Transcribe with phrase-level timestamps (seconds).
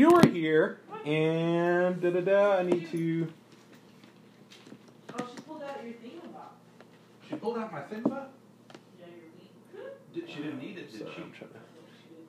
[0.00, 2.56] You were here, and da da da.
[2.56, 3.28] I need to.
[5.12, 6.54] Oh, she pulled out your thing about.
[7.28, 8.30] She pulled out my thing bot?
[8.98, 9.08] Yeah,
[9.74, 9.82] your.
[10.14, 11.20] Did, she didn't need it, did Sorry, she?
[11.20, 11.58] I'm trying to-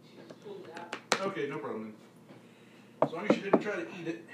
[0.04, 1.28] She just pulled it out.
[1.28, 1.94] Okay, no problem.
[3.04, 4.26] As long as she didn't try to eat it.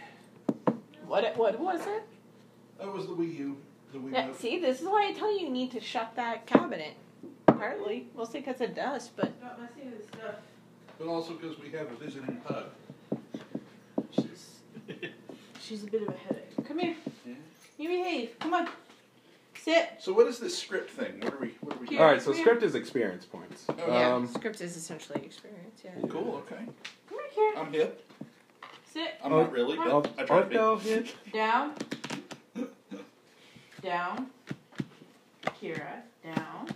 [1.05, 2.07] What what was it?
[2.79, 3.57] That was the Wii U.
[3.93, 6.47] The Wii Yeah, see, this is why I tell you you need to shut that
[6.47, 6.95] cabinet.
[7.45, 10.37] Partly, we'll because of dust, but Got messy with stuff.
[10.97, 12.65] But also because we have a visiting pug.
[15.67, 16.67] She's she's a bit of a headache.
[16.67, 16.95] Come here.
[17.25, 17.33] Yeah.
[17.77, 18.39] You behave.
[18.39, 18.69] Come on.
[19.55, 19.95] Sit.
[19.99, 21.19] So what is this script thing?
[21.19, 21.55] What are we?
[21.61, 21.87] What are we?
[21.87, 21.99] Here.
[22.01, 23.65] All right, so come script is experience points.
[23.69, 25.81] Oh, yeah, Um, script is essentially experience.
[25.83, 25.91] Yeah.
[26.09, 26.35] Cool.
[26.45, 26.63] Okay.
[27.09, 28.09] Come here, I'm hip.
[28.93, 29.15] Sit.
[29.23, 30.55] I'm Oh, not really, I'll, but I try I'll to be.
[30.55, 31.03] go.
[31.33, 31.73] Down.
[33.81, 34.27] Down.
[35.61, 36.01] Kira.
[36.23, 36.67] Down.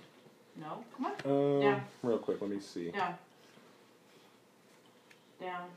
[0.59, 0.83] No.
[0.97, 1.13] Come on.
[1.25, 1.79] Um, Yeah.
[2.03, 2.91] Real quick, let me see.
[2.91, 3.15] Down.
[5.39, 5.69] Down.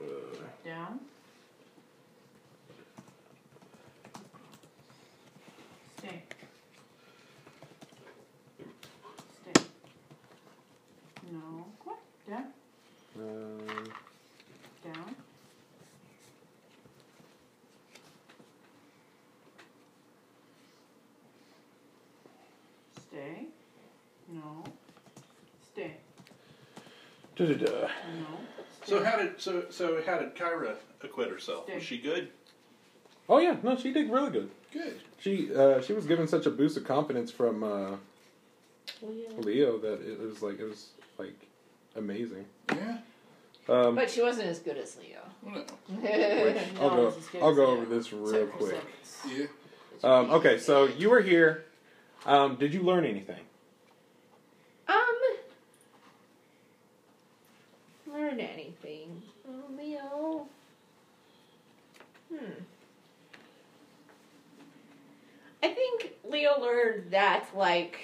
[0.00, 0.06] Uh,
[0.64, 1.00] Down.
[5.98, 6.22] Stay.
[9.42, 9.62] Stay.
[11.36, 11.66] No.
[11.84, 11.94] Come.
[12.28, 12.44] Down.
[13.18, 13.84] um,
[14.84, 15.14] Down.
[23.08, 23.46] Stay.
[24.28, 24.64] No.
[25.72, 25.96] Stay.
[27.36, 27.70] da da da.
[27.70, 27.88] No.
[28.84, 31.68] So how did so so how did Kyra acquit herself?
[31.72, 32.28] Was she good?
[33.28, 34.50] Oh yeah, no, she did really good.
[34.72, 35.00] Good.
[35.18, 37.96] She uh, she was given such a boost of confidence from uh,
[39.02, 41.46] Leo that it was like it was like
[41.94, 42.44] amazing.
[42.72, 42.98] Yeah.
[43.68, 45.20] Um, But she wasn't as good as Leo.
[45.42, 45.54] Well,
[45.88, 48.82] which I'll No, go it's as good I'll go over this real Except quick.
[49.22, 49.50] seconds.
[50.04, 50.08] yeah.
[50.08, 51.64] Um, okay, so you were here.
[52.26, 53.40] Um, did you learn anything?
[54.88, 55.16] Um,
[58.12, 59.22] learn anything?
[59.48, 60.46] Oh, Leo.
[62.32, 62.52] Hmm.
[65.62, 67.98] I think Leo learned that, like,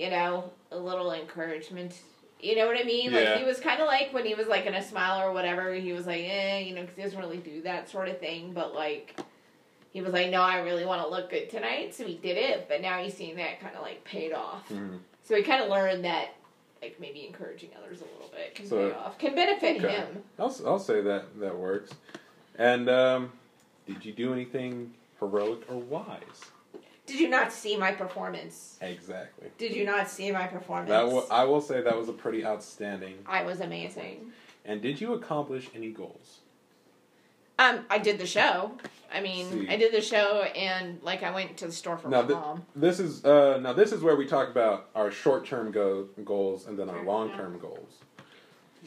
[0.00, 2.00] you know, a little encouragement.
[2.40, 3.12] You know what I mean?
[3.12, 5.74] Like he was kind of like when he was like in a smile or whatever.
[5.74, 8.52] He was like, eh, you know, 'cause he doesn't really do that sort of thing.
[8.54, 9.20] But like,
[9.92, 12.66] he was like, no, I really want to look good tonight, so he did it.
[12.66, 14.66] But now he's seeing that kind of like paid off.
[14.70, 15.00] Mhm.
[15.22, 16.28] So he kind of learned that,
[16.80, 19.92] like maybe encouraging others a little bit can So- pay off, can benefit Okay.
[19.96, 20.22] him.
[20.38, 21.90] I'll I'll say that that works.
[22.56, 23.32] And um,
[23.86, 26.40] did you do anything heroic or wise?
[27.10, 28.78] Did you not see my performance?
[28.80, 29.48] Exactly.
[29.58, 30.90] Did you not see my performance?
[30.90, 33.14] That wa- I will say that was a pretty outstanding.
[33.26, 34.30] I was amazing.
[34.64, 36.38] And did you accomplish any goals?
[37.58, 38.72] Um, I did the show.
[39.12, 39.68] I mean, See.
[39.68, 42.34] I did the show, and like I went to the store for Now my the-
[42.34, 42.66] mom.
[42.76, 46.78] This is uh, now this is where we talk about our short-term go- goals and
[46.78, 47.90] then our long-term goals.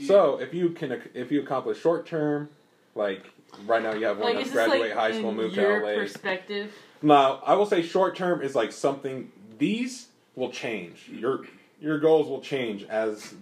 [0.08, 2.50] So if you can ac- if you accomplish short-term,
[2.96, 3.26] like
[3.68, 5.96] right now you have one Like, that's graduate like high school, move to LA.
[5.96, 6.74] perspective?
[7.04, 11.10] Now, I will say short term is like something these will change.
[11.10, 11.46] Your
[11.80, 13.36] your goals will change as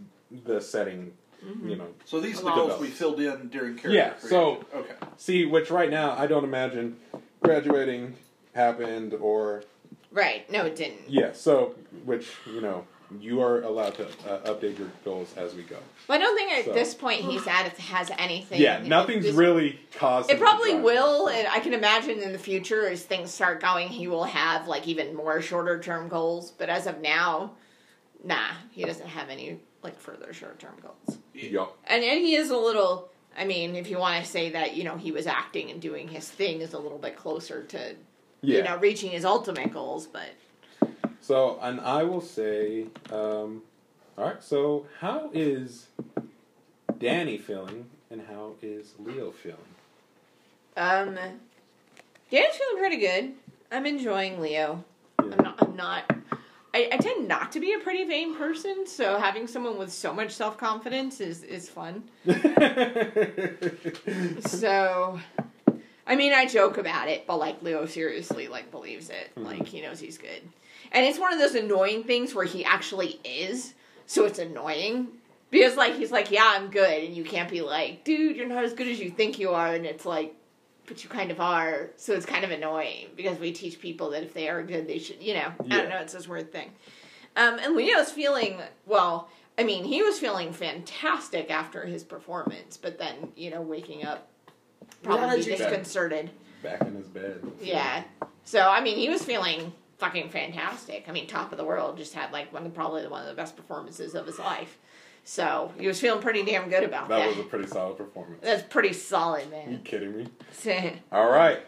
[0.46, 1.14] the setting,
[1.46, 1.70] mm-hmm.
[1.70, 1.88] you know.
[2.06, 4.94] So these are the goals we filled in during character Yeah, so- okay.
[5.18, 6.98] See, which right now I don't imagine
[7.42, 8.16] graduating
[8.54, 9.64] happened or
[10.12, 10.50] Right?
[10.52, 11.10] No, it didn't.
[11.10, 11.32] yeah.
[11.34, 12.86] So which you know
[13.20, 15.78] you are allowed to uh, update your goals as we go.
[16.08, 18.62] Well, I don't think at So- this point he's at it has anything.
[18.62, 20.30] Yeah, nothing's This- really caused.
[20.32, 24.08] It probably will, and I can imagine in the future as things start going, he
[24.08, 26.52] will have like even more shorter term goals.
[26.52, 27.52] But as of now,
[28.24, 31.18] nah, he doesn't have any like further short term goals.
[31.34, 31.76] Yup.
[31.86, 33.10] And and he is a little.
[33.38, 36.08] I mean, if you want to say that, you know, he was acting and doing
[36.10, 37.96] his thing is a little bit closer to,
[38.42, 38.58] Yeah.
[38.58, 40.06] you know, reaching his ultimate goals.
[40.06, 40.28] But
[41.32, 43.62] So, and I will say, um,
[44.18, 44.44] all right.
[44.44, 45.88] So, how is
[47.00, 49.58] Danny feeling, and how is Leo feeling?
[50.76, 53.32] um, Dan's feeling pretty good.
[53.72, 54.84] I'm enjoying Leo.
[55.24, 55.30] Yeah.
[55.32, 55.64] I'm not.
[55.64, 56.16] I'm not.
[56.74, 60.14] I, I tend not to be a pretty vain person, so having someone with so
[60.14, 62.04] much self confidence is is fun.
[64.46, 65.18] So,
[66.08, 69.32] I mean, I joke about it, but like Leo seriously like believes it.
[69.36, 69.46] Mhm.
[69.46, 70.42] Like he knows he's good,
[70.92, 73.74] and it's one of those annoying things where he actually is.
[74.08, 75.08] So it's annoying
[75.52, 78.64] because like he's like, yeah, I'm good, and you can't be like, dude, you're not
[78.64, 80.36] as good as you think you are, and it's like.
[80.88, 84.24] But you kind of are, so it's kind of annoying because we teach people that
[84.24, 85.54] if they are good, they should, you know.
[85.70, 86.70] I don't know, it's this weird thing.
[87.38, 89.30] Um, and Leo's feeling well.
[89.58, 94.28] I mean, he was feeling fantastic after his performance, but then you know, waking up
[95.04, 95.58] probably Lethargy.
[95.58, 96.30] disconcerted.
[96.64, 97.42] Back in his bed.
[97.62, 98.04] Yeah.
[98.44, 101.06] So I mean, he was feeling fucking fantastic.
[101.08, 101.98] I mean, top of the world.
[101.98, 104.78] Just had like one of probably one of the best performances of his life.
[105.24, 107.20] So he was feeling pretty damn good about that.
[107.20, 108.40] That was a pretty solid performance.
[108.42, 109.66] That's pretty solid, man.
[109.66, 109.84] you man.
[109.84, 110.28] kidding me?
[111.12, 111.60] All right,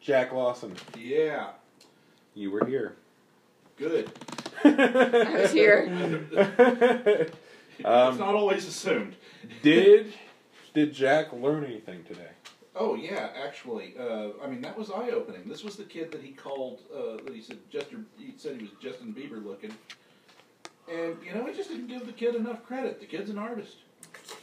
[0.00, 1.50] Jack Lawson, Yeah,
[2.34, 2.96] you were here.
[3.76, 4.10] good.
[4.64, 5.86] I was here.
[6.32, 7.34] it's
[7.84, 9.16] um, not always assumed.
[9.62, 10.12] did
[10.74, 12.28] did Jack learn anything today?
[12.76, 15.48] Oh yeah, actually, uh, I mean that was eye opening.
[15.48, 16.80] This was the kid that he called.
[16.94, 18.06] Uh, that he said Justin.
[18.16, 19.72] He said he was Justin Bieber looking,
[20.90, 23.00] and you know he just didn't give the kid enough credit.
[23.00, 23.76] The kid's an artist,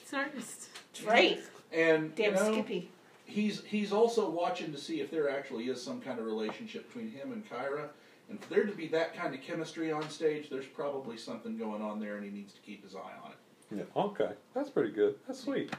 [0.02, 0.70] It's an artist.
[1.06, 1.40] Right.
[1.72, 2.90] and Damn you know, Skippy.
[3.26, 7.12] he's he's also watching to see if there actually is some kind of relationship between
[7.12, 7.90] him and Kyra.
[8.30, 11.82] And for there to be that kind of chemistry on stage, there's probably something going
[11.82, 13.38] on there, and he needs to keep his eye on it.
[13.78, 14.02] Yeah.
[14.04, 15.16] Okay, that's pretty good.
[15.28, 15.72] That's sweet.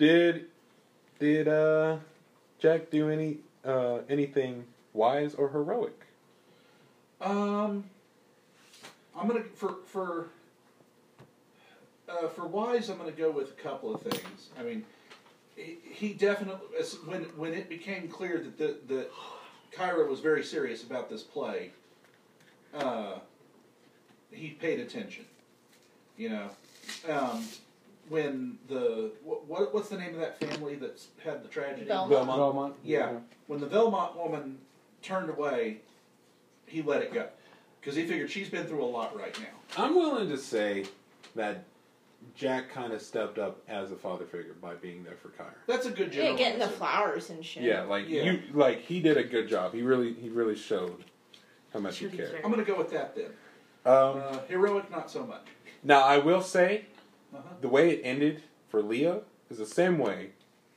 [0.00, 0.46] Did
[1.18, 1.98] did uh
[2.58, 3.36] Jack do any
[3.66, 4.64] uh anything
[4.94, 6.06] wise or heroic?
[7.20, 7.84] Um,
[9.14, 10.28] I'm gonna for for
[12.08, 12.88] uh, for wise.
[12.88, 14.48] I'm gonna go with a couple of things.
[14.58, 14.86] I mean,
[15.54, 16.66] he, definitely
[17.04, 19.10] when when it became clear that the, that
[19.70, 21.72] Kyra was very serious about this play.
[22.72, 23.18] Uh,
[24.32, 25.26] he paid attention.
[26.16, 26.50] You know,
[27.06, 27.44] um,
[28.10, 31.86] when the what, what what's the name of that family that's had the tragedy?
[31.86, 32.10] Belmont.
[32.10, 32.38] Belmont.
[32.38, 32.74] Belmont.
[32.84, 33.12] Yeah.
[33.46, 34.58] When the Belmont woman
[35.00, 35.78] turned away,
[36.66, 37.28] he let it go.
[37.80, 39.82] Because he figured she's been through a lot right now.
[39.82, 40.84] I'm willing to say
[41.36, 41.64] that
[42.36, 45.54] Jack kind of stepped up as a father figure by being there for Kyra.
[45.66, 47.62] That's a good Yeah, getting the flowers and shit.
[47.62, 48.24] Yeah, like Yeah.
[48.24, 49.72] you, like he did a good job.
[49.72, 51.04] He really, he really showed
[51.72, 52.32] how much he cared.
[52.32, 52.40] care?
[52.44, 53.30] I'm going to go with that then.
[53.86, 55.46] Um, Uh, heroic, not so much.
[55.82, 56.84] now I will say,
[57.34, 57.42] Uh-huh.
[57.60, 60.30] the way it ended for Leo is the same way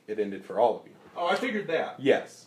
[0.06, 0.92] it ended for all of you.
[1.16, 1.96] Oh, I figured that.
[1.98, 2.46] Yes,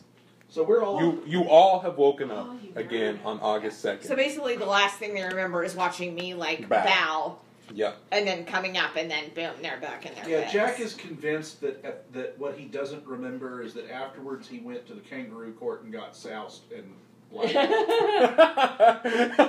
[0.50, 1.02] So we're all.
[1.02, 4.08] you you all have woken up Oh, you again on August second.
[4.08, 6.84] So basically, the last thing they remember is watching me like Bow.
[6.84, 7.38] bow,
[7.74, 7.98] Yep.
[8.12, 10.54] and then coming up, and then boom, they're back in their yeah, beds.
[10.54, 14.86] Jack is convinced that uh, that what he doesn't remember is that afterwards he went
[14.88, 16.94] to the kangaroo court and got soused and blinded.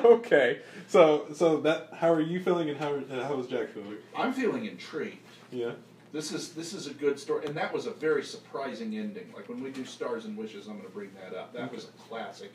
[0.05, 3.97] okay, so so that how are you feeling and how uh, how Jack feeling?
[4.17, 5.19] I'm feeling intrigued.
[5.51, 5.73] Yeah.
[6.13, 9.33] This is this is a good story, and that was a very surprising ending.
[9.35, 11.53] Like when we do Stars and Wishes, I'm going to bring that up.
[11.53, 12.53] That was a classic.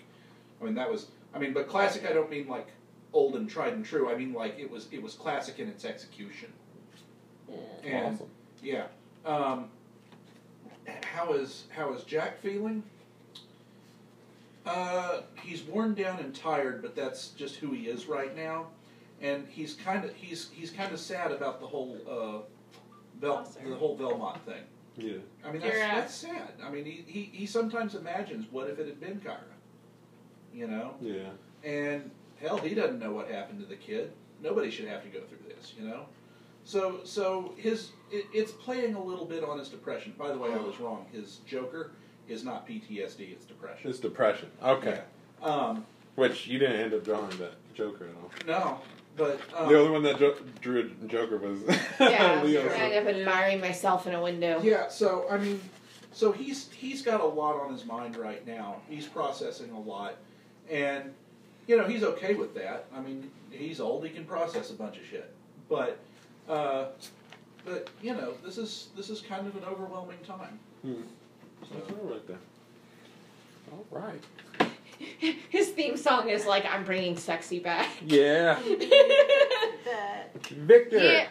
[0.62, 1.08] I mean, that was.
[1.34, 2.06] I mean, but classic.
[2.10, 2.68] I don't mean like
[3.14, 4.10] old and tried and true.
[4.12, 6.52] I mean like it was it was classic in its execution.
[7.84, 8.30] And Awesome.
[8.64, 8.86] yeah,
[9.26, 9.70] um,
[11.04, 12.84] how is how is Jack feeling?
[14.66, 18.68] Uh, he's worn down and tired, but that's just who he is right now,
[19.22, 22.40] and he's kind of he's he's kind of sad about the whole uh,
[23.20, 24.64] Vel- Lost the whole Velmont thing.
[24.98, 25.18] Yeah.
[25.44, 26.54] I mean, that's, You're, that's sad.
[26.64, 29.40] I mean, he, he he sometimes imagines what if it had been Kyra,
[30.54, 31.30] you know, Yeah.
[31.64, 34.12] and hell, he doesn't know what happened to the kid.
[34.42, 36.06] Nobody should have to go through this, you know.
[36.64, 40.14] So so his it, it's playing a little bit on his depression.
[40.18, 41.06] By the way, I was wrong.
[41.12, 41.92] His Joker
[42.28, 43.90] is not PTSD; it's depression.
[43.90, 44.50] It's depression.
[44.64, 45.00] Okay.
[45.42, 45.46] Yeah.
[45.48, 45.86] Um,
[46.16, 48.32] Which you didn't end up drawing that Joker at all.
[48.48, 48.80] no,
[49.18, 51.60] but um, the only one that jo- drew a Joker was
[52.00, 52.68] Yeah, Leo.
[52.70, 54.62] I end up admiring myself in a window.
[54.64, 55.60] Yeah, so I mean,
[56.12, 58.78] so he's he's got a lot on his mind right now.
[58.90, 60.16] He's processing a lot,
[60.70, 61.14] and
[61.68, 62.86] you know he's okay with that.
[62.96, 65.34] I mean, he's old; he can process a bunch of shit.
[65.70, 65.98] But,
[66.48, 66.88] uh,
[67.66, 70.60] but you know, this is this is kind of an overwhelming time.
[70.84, 71.02] Hmm.
[71.74, 72.38] So, That's all right there.
[73.72, 74.22] All right.
[75.50, 78.60] His theme song is like, "I'm bringing sexy back." Yeah.
[80.52, 80.98] Victor.
[81.00, 81.28] Yeah.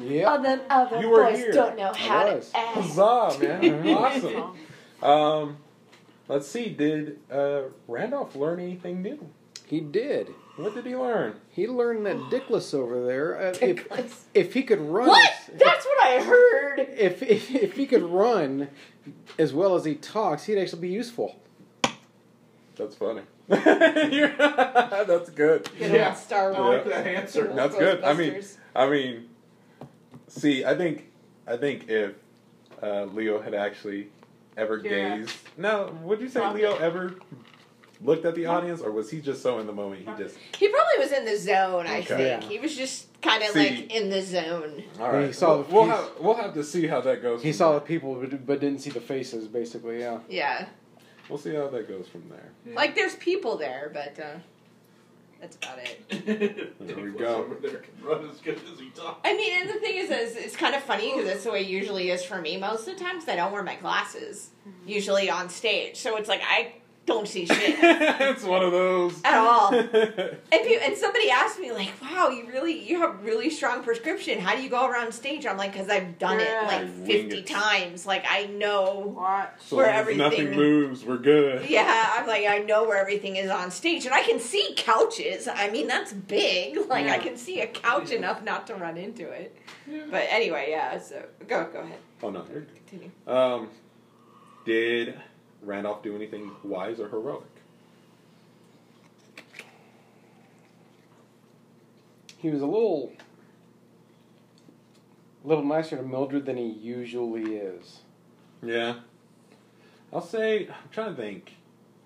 [0.00, 0.24] Yeah.
[0.24, 1.52] All them other You boys here.
[1.52, 2.52] don't know how to was.
[2.54, 2.76] act.
[2.76, 3.88] Huzzah, man.
[3.96, 4.56] awesome.
[5.02, 5.56] Um,
[6.28, 6.68] let's see.
[6.70, 9.28] Did uh, Randolph learn anything new?
[9.66, 10.28] He did.
[10.58, 11.36] What did he learn?
[11.50, 14.22] He learned that Dickless over there, uh, if, Dickless.
[14.34, 15.30] if he could run, What?
[15.30, 16.80] as- That's what I heard.
[16.80, 18.68] if, if if he could run
[19.38, 21.36] as well as he talks, he'd actually be useful.
[22.76, 23.22] That's funny.
[23.48, 25.68] That's good.
[25.78, 26.08] Good Yeah.
[26.10, 26.86] old Star I Wars.
[26.86, 27.52] like that answer.
[27.54, 28.02] That's good.
[28.04, 28.42] I mean,
[28.74, 29.28] I mean,
[30.28, 31.10] see, I think,
[31.46, 32.12] I think if
[32.82, 34.08] uh, Leo had actually
[34.56, 35.18] ever Yeah.
[35.18, 36.62] gazed, no, would you say Probably.
[36.62, 37.14] Leo ever
[38.02, 40.36] looked at the audience, or was he just so in the moment he just?
[40.56, 41.86] he probably was in the zone.
[41.86, 42.06] I Okay.
[42.16, 42.48] think Yeah.
[42.48, 44.84] he was just kind of like in the zone.
[45.00, 47.42] All right, He saw we'll, the- we'll have we'll have to see how that goes.
[47.42, 49.48] He from saw the people, but, but didn't see the faces.
[49.48, 50.18] Basically, yeah.
[50.28, 50.66] Yeah,
[51.28, 52.50] We'll see how that goes from there.
[52.66, 52.74] Yeah.
[52.74, 54.38] like there's people there, but uh,
[55.40, 56.74] that's about it.
[56.80, 57.44] There we go.
[57.44, 59.20] Over there can run as good as he talks.
[59.24, 61.60] I mean, and the thing is, is it's kind of funny because that's the way
[61.62, 62.56] it usually is for me.
[62.56, 64.50] Most of the times, I don't wear my glasses,
[64.86, 65.96] usually on stage.
[65.98, 66.72] So it's like I
[67.08, 69.20] don't see shit it's one of those.
[69.24, 69.72] at all.
[70.50, 74.38] And, pe- and somebody asked me like, "Wow, you really you have really strong prescription.
[74.38, 76.64] How do you go around stage?" I'm like, "Cause I've done Yeah.
[76.64, 77.46] it like 50 it.
[77.46, 78.06] times.
[78.06, 79.50] Like I know." Watch.
[79.58, 81.68] so where long as nothing everything- moves, we're good.
[81.68, 85.48] Yeah, I'm like I know where everything is on stage, and I can see couches.
[85.48, 86.78] I mean, that's big.
[86.88, 89.54] Like I can see a couch enough not to run into it.
[90.10, 90.98] But anyway, yeah.
[90.98, 91.98] So go go ahead.
[92.22, 92.62] Oh no, you're.
[92.86, 93.10] Continue.
[93.26, 93.68] Um,
[94.64, 95.14] did
[95.62, 97.42] Randolph do anything wise or heroic?
[102.38, 103.12] He was a little,
[105.44, 108.00] a little nicer to Mildred than he usually is.
[108.62, 108.94] Yeah.
[110.12, 111.54] I'll say, I'm trying to think.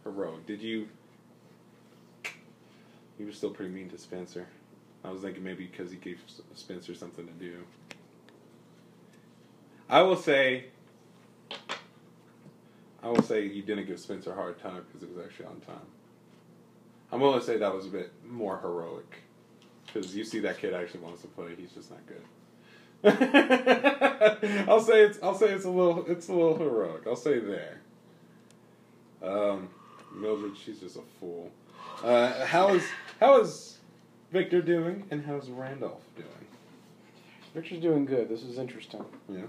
[0.04, 0.46] Heroic.
[0.46, 0.88] Did you.
[3.18, 4.46] He was still pretty mean to Spencer.
[5.04, 6.20] I was thinking maybe because he gave
[6.54, 7.58] Spencer something to do.
[9.88, 10.64] I will say.
[13.02, 15.60] I will say you didn't give Spencer a hard time because it was actually on
[15.60, 15.86] time.
[17.10, 19.16] I'm willing to say that was a bit more heroic.
[19.86, 22.22] Because you see that kid actually wants to play, he's just not good.
[24.68, 27.02] I'll say it's I'll say it's a little it's a little heroic.
[27.06, 27.80] I'll say there.
[29.20, 29.68] Um,
[30.14, 31.50] Mildred, she's just a fool.
[32.02, 32.84] Uh, how is
[33.18, 33.78] how is
[34.30, 36.28] Victor doing, and how's Randolph doing?
[37.54, 38.28] Victor's doing good.
[38.28, 39.04] This is interesting.
[39.28, 39.42] Yeah.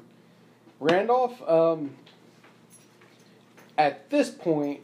[0.79, 1.95] Randolph, um,
[3.77, 4.81] at this point,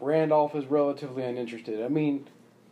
[0.00, 1.82] Randolph is relatively uninterested.
[1.82, 2.26] I mean,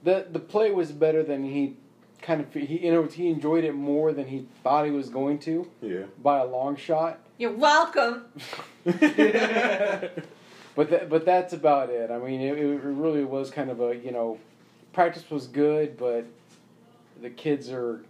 [0.04, 1.76] the the play was better than he
[2.22, 5.38] kind of he you know he enjoyed it more than he thought he was going
[5.40, 6.02] to Yeah.
[6.22, 7.18] by a long shot.
[7.38, 8.24] You're welcome.
[10.76, 12.10] But that, but that's about it.
[12.12, 14.38] I mean, it, it really was kind of a you know,
[14.92, 16.24] practice was good, but
[17.20, 18.00] the kids are,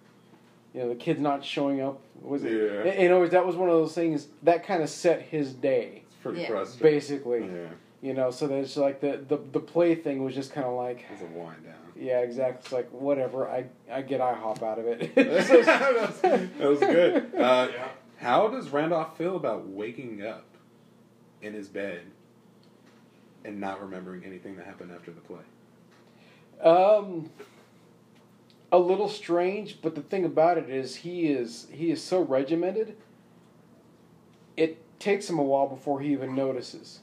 [0.75, 2.53] you know, the kids not showing up was it?
[2.53, 3.01] Yeah.
[3.03, 6.00] You know, that was one of those things that kind of set his day, It's
[6.23, 6.49] pretty Yeah.
[6.49, 6.99] frustrating.
[6.99, 7.41] basically.
[7.41, 7.69] Yeah.
[8.03, 11.05] You know, so that's like the the the play thing was just kind of like,
[11.13, 11.75] It's a wind down.
[11.97, 12.61] yeah, exactly.
[12.63, 13.47] It's like whatever.
[13.49, 15.15] I I get IHOP out of it.
[16.23, 17.35] that was good.
[17.35, 17.89] Uh, Yeah.
[18.17, 20.45] How does Randolph feel about waking up
[21.41, 22.03] in his bed
[23.45, 25.41] and not remembering anything that happened after the play?
[26.63, 27.31] Um,
[28.71, 32.97] a little strange, but the thing about it is he is he is so regimented.
[34.57, 37.01] It takes him a while before he even notices.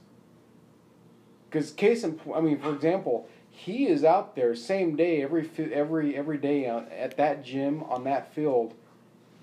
[1.49, 5.49] Because case in point, I mean, for example, he is out there same day every
[5.73, 8.73] every every day at that gym on that field,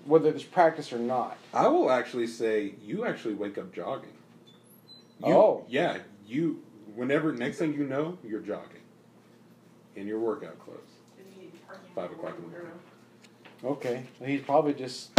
[0.05, 1.37] whether there's practice or not.
[1.53, 4.13] I will actually say you actually wake up jogging.
[5.25, 5.65] You, Oh.
[5.67, 5.97] yeah.
[6.27, 6.61] You
[6.95, 8.81] whenever next thing you know, you're jogging
[9.95, 10.79] in your workout clothes.
[11.93, 12.71] Five o'clock in the morning.
[13.63, 15.09] Okay, he's probably just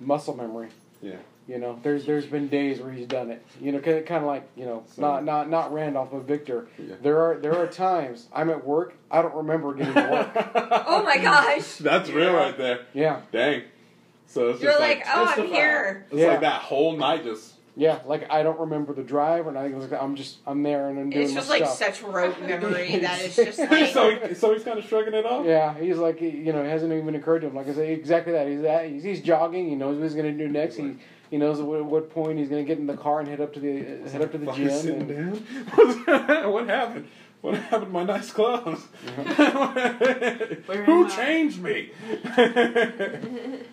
[0.00, 0.68] muscle memory.
[1.02, 1.16] Yeah.
[1.50, 3.44] You know, there's there's been days where he's done it.
[3.60, 6.68] You know, kind of like you know, So- not not not Randolph, but Victor.
[6.78, 6.94] Yeah.
[7.02, 10.46] There are there are times I'm at work, I don't remember getting to work.
[10.86, 11.76] Oh my gosh.
[11.80, 12.86] That's real right there.
[12.94, 13.62] yeah, Dang.
[14.28, 16.06] So it's You're just like, like, oh, I'm here.
[16.10, 16.28] it's Yeah.
[16.28, 17.98] like that whole night just yeah.
[18.04, 19.76] Like I don't remember the drive or nothing.
[19.80, 21.78] Like, I'm just I'm there and I'm doing It's my just like stuff.
[21.78, 23.92] such rote memory that it's just like.
[23.92, 25.44] so, he, so he's kind of shrugging it off.
[25.46, 27.56] Yeah, he's like you know, it hasn't even occurred to him.
[27.56, 28.46] Like I say, exactly that.
[28.46, 29.68] He's at he's, he's jogging.
[29.68, 30.76] He knows what he's gonna do next.
[30.76, 30.94] He
[31.30, 33.52] he knows at what, what point he's gonna get in the car and head up
[33.54, 34.70] to the uh, head up to the gym.
[34.70, 36.50] sitting And, down.
[36.52, 37.08] what happened?
[37.40, 38.82] What happened to my nice clothes?
[40.66, 41.90] Who changed me?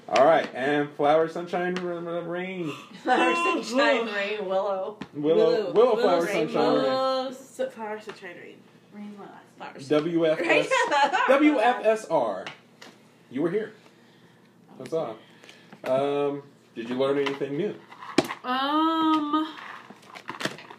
[0.10, 2.72] All right, and flower, sunshine, r- r- rain,
[3.04, 4.98] Flower, sunshine, rain, willow.
[5.14, 6.54] willow, willow, flower, rainbow.
[6.54, 7.34] sunshine, rain.
[7.34, 8.56] Su- flower, sunshine, rain.
[8.94, 9.88] Rain's my last.
[9.88, 10.04] Flowers.
[10.06, 10.70] WFS,
[11.28, 12.48] WFSR.
[13.30, 13.74] You were here.
[14.80, 15.18] That's all.
[15.84, 16.44] Um,
[16.78, 17.74] did you learn anything new?
[18.44, 19.48] Um,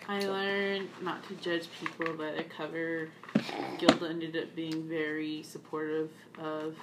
[0.09, 3.09] I learned not to judge people by their cover.
[3.79, 6.77] Gilda ended up being very supportive of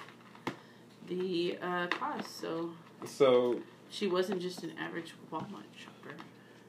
[1.08, 2.72] the uh, cause, so
[3.06, 6.14] So, she wasn't just an average Walmart shopper.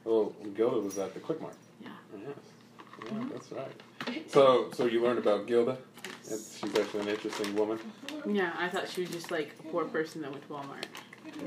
[0.05, 1.55] well, Gilda was at the Quick Mart.
[1.81, 1.89] Yeah.
[2.17, 3.11] Yes.
[3.11, 4.31] Yeah, that's right.
[4.31, 5.77] So, so you learned about Gilda.
[6.23, 7.77] It's, she's actually an interesting woman.
[8.25, 10.85] Yeah, I thought she was just like a poor person that went to Walmart.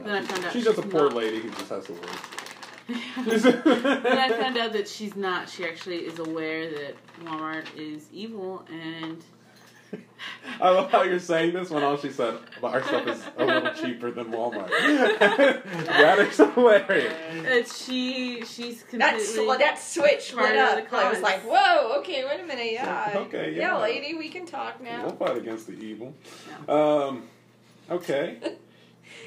[0.05, 1.15] Then I found out She's just a poor not.
[1.15, 2.11] lady who just has to work.
[3.25, 5.49] then I found out that she's not.
[5.49, 6.95] She actually is aware that
[7.25, 9.23] Walmart is evil, and
[10.61, 13.45] I love how you're saying this when all she said, but our stuff is a
[13.45, 14.71] little cheaper than Walmart.
[14.71, 17.15] that is hilarious.
[17.45, 18.99] that she she's completely.
[18.99, 20.91] That's well, that switch Part lit up.
[20.91, 23.79] the I was like, whoa, okay, wait a minute, yeah, Okay, yeah.
[23.79, 25.07] lady, we can talk now.
[25.07, 26.13] We'll fight against the evil.
[26.69, 27.25] Um,
[27.91, 28.39] okay.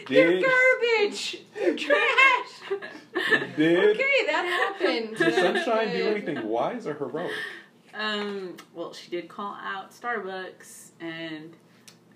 [0.10, 1.42] You're Did, garbage.
[1.62, 2.80] You're trash.
[3.56, 5.18] Did, Okay, that happened.
[5.18, 7.32] did Sunshine do That anything wise or heroic?
[7.94, 11.56] Um, well, she did call out Starbucks, and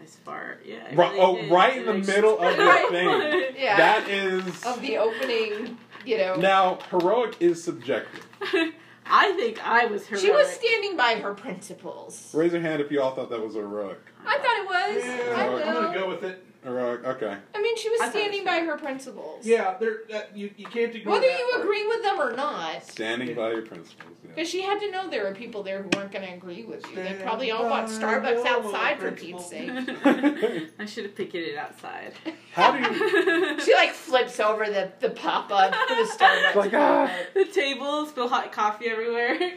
[0.03, 1.51] as far yeah, I Right, really oh, did.
[1.51, 2.89] right in the Like, middle of the Right.
[2.89, 3.55] thing.
[3.63, 3.77] Yeah.
[3.77, 4.65] That is.
[4.65, 6.36] Of the opening, you know.
[6.36, 8.25] Now, heroic is subjective.
[9.09, 10.25] I think I was heroic.
[10.25, 12.33] She was standing by her principles.
[12.33, 14.00] Raise your hand if you all thought that was heroic.
[14.25, 15.05] I thought it was.
[15.05, 15.81] Yeah, I I'm will.
[15.83, 16.43] gonna go with it.
[16.67, 17.38] Heroic, okay.
[17.55, 19.45] I mean, she was I standing by her principles.
[19.45, 20.00] Yeah, there.
[20.36, 21.63] You you can't ignore Whether that you part.
[21.63, 22.83] agree with them or not.
[22.83, 24.17] Standing by your principles.
[24.21, 24.31] Yeah.
[24.36, 26.86] Because she had to know there were people there who weren't going to agree with
[26.89, 26.95] you.
[26.95, 29.13] They probably all bought Starbucks outside for.
[29.13, 29.69] Pete's sake.
[30.77, 32.13] I should have picketed outside.
[32.51, 33.59] How do you.
[33.63, 36.55] She like flips over the, the pop up for the Starbucks.
[36.55, 37.09] Like, ah.
[37.33, 39.53] the table, spill hot coffee everywhere.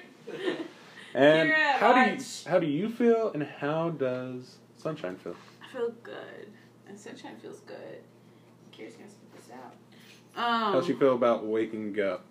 [1.13, 5.35] And Here at how do you how do you feel, and how does Sunshine feel?
[5.63, 6.47] I feel good,
[6.91, 8.03] and sunshine feels good.
[8.73, 9.75] Kira's gonna spit this out.
[10.37, 12.25] Um, How's she feel about waking up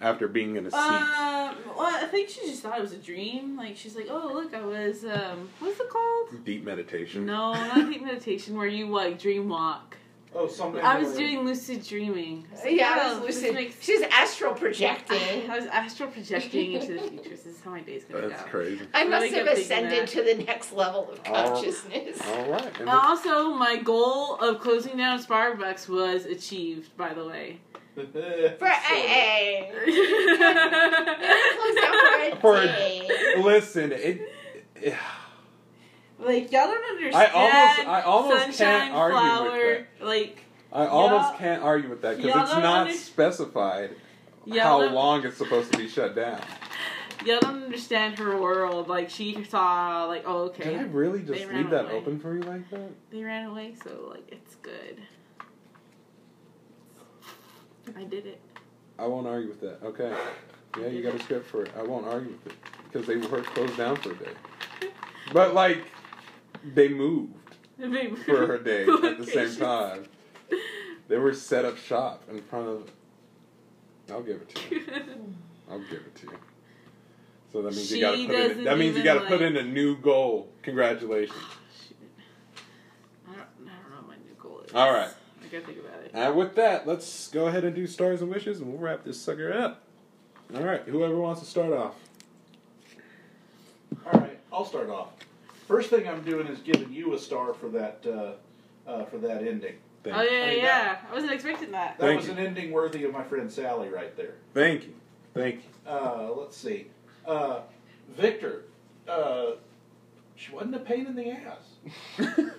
[0.00, 0.78] after being in a seat?
[0.78, 3.56] Um, well, I think she just thought it was a dream.
[3.56, 6.44] Like she's like, oh look, I was um, what's it called?
[6.44, 7.26] Deep meditation.
[7.26, 9.96] No, not deep meditation, where you like dream walk.
[10.36, 10.82] Oh, something.
[10.82, 12.44] I was doing lucid dreaming.
[12.50, 13.54] I was like, Yeah, oh, it was lucid.
[13.54, 15.18] makes- She's astral projecting.
[15.50, 17.30] I was astral projecting into the future.
[17.30, 18.48] This is how my day's gonna That's go.
[18.48, 18.84] crazy.
[18.92, 22.20] I must Really have ascended to the next level of All- consciousness.
[22.26, 22.66] All right.
[22.66, 26.96] And And also, my goal of closing down Starbucks was achieved.
[26.96, 27.60] By the way.
[27.94, 29.70] For AA.
[29.70, 29.86] For
[32.40, 33.34] for a- a day.
[33.38, 34.20] listen, it.
[34.76, 34.94] it
[36.18, 37.14] like y'all don't understand.
[37.16, 40.38] I almost- I almost can't sunshine, argue with flower, Like
[40.72, 43.90] I almost can't argue with that because it's don't under- specified
[44.52, 46.40] how long it's supposed to be shut down.
[47.24, 48.88] y'all don't understand her world.
[48.88, 51.94] Like she saw, like oh Did okay, I really just leave that away.
[51.94, 52.90] open for you like that?
[53.10, 55.00] they ran away, so like it's good.
[57.96, 58.40] I did it.
[58.98, 59.82] I won't argue with that.
[59.84, 60.12] Okay.
[60.76, 61.70] Yeah, you got a script for it.
[61.78, 62.58] I won't argue with it
[62.90, 64.30] because they were closed down for a day.
[65.32, 65.84] But like,
[66.64, 67.34] they moved
[68.24, 70.04] for her day at the same time.
[71.08, 72.90] They were set up shop in front of.
[74.10, 74.82] I'll give it to you.
[75.70, 76.38] I'll give it to you.
[77.52, 78.64] So that means She you got to put in.
[78.64, 80.50] That means you got to put in a new goal.
[80.62, 81.38] Congratulations.
[83.28, 83.42] Oh, I don't, I
[83.82, 84.74] don't know what my new goal is.
[84.74, 85.10] All right.
[85.42, 86.10] I gotta think about it.
[86.12, 89.20] And with that, let's go ahead and do stars and wishes, and we'll wrap this
[89.20, 89.82] sucker up.
[90.54, 90.82] All right.
[90.82, 91.94] Whoever wants to start off.
[94.06, 95.08] All right, I'll start off.
[95.66, 99.42] First thing I'm doing is giving you a star for that uh, uh, for that
[99.42, 99.76] ending.
[100.02, 100.98] Thank Oh yeah, I mean, yeah.
[101.10, 101.98] I wasn't expecting that.
[101.98, 102.34] That Thank was you.
[102.34, 104.34] an ending worthy of my friend Sally right there.
[104.52, 104.94] Thank you.
[105.32, 105.90] Thank you.
[105.90, 106.88] Uh, let's see,
[107.26, 107.60] uh,
[108.14, 108.64] Victor.
[109.08, 109.52] Uh,
[110.36, 112.40] she wasn't a pain in the ass.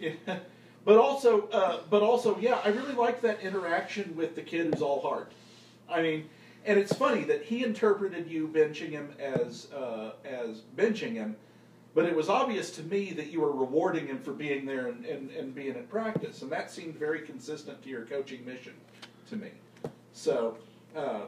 [0.00, 0.38] Yeah.
[0.82, 4.80] But also, uh, but also, yeah, I really like that interaction with the kid who's
[4.80, 5.30] all heart.
[5.90, 6.30] I mean,
[6.64, 11.36] and it's funny that he interpreted you benching him as uh, as benching him,
[11.94, 15.04] but it was obvious to me that you were rewarding him for being there and,
[15.04, 18.74] and, and being at practice, and that seemed very consistent to your coaching mission
[19.28, 19.48] to me.
[20.12, 20.56] So,
[20.96, 21.22] uh,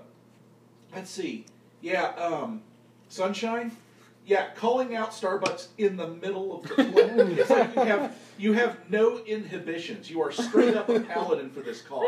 [0.95, 1.47] let's see,
[1.81, 2.63] yeah, um,
[3.09, 3.73] sunshine.
[4.25, 6.85] Yeah, calling out Starbucks in the middle of the play.
[7.35, 10.09] it's like you have you have no inhibitions.
[10.09, 12.07] You are straight up a paladin for this cause,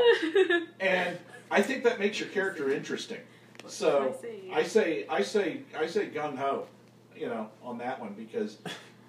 [0.79, 1.19] and
[1.51, 3.19] I think that makes your character interesting.
[3.67, 4.51] So I say?
[4.53, 6.69] I say I say I say gung ho,
[7.17, 8.59] you know, on that one because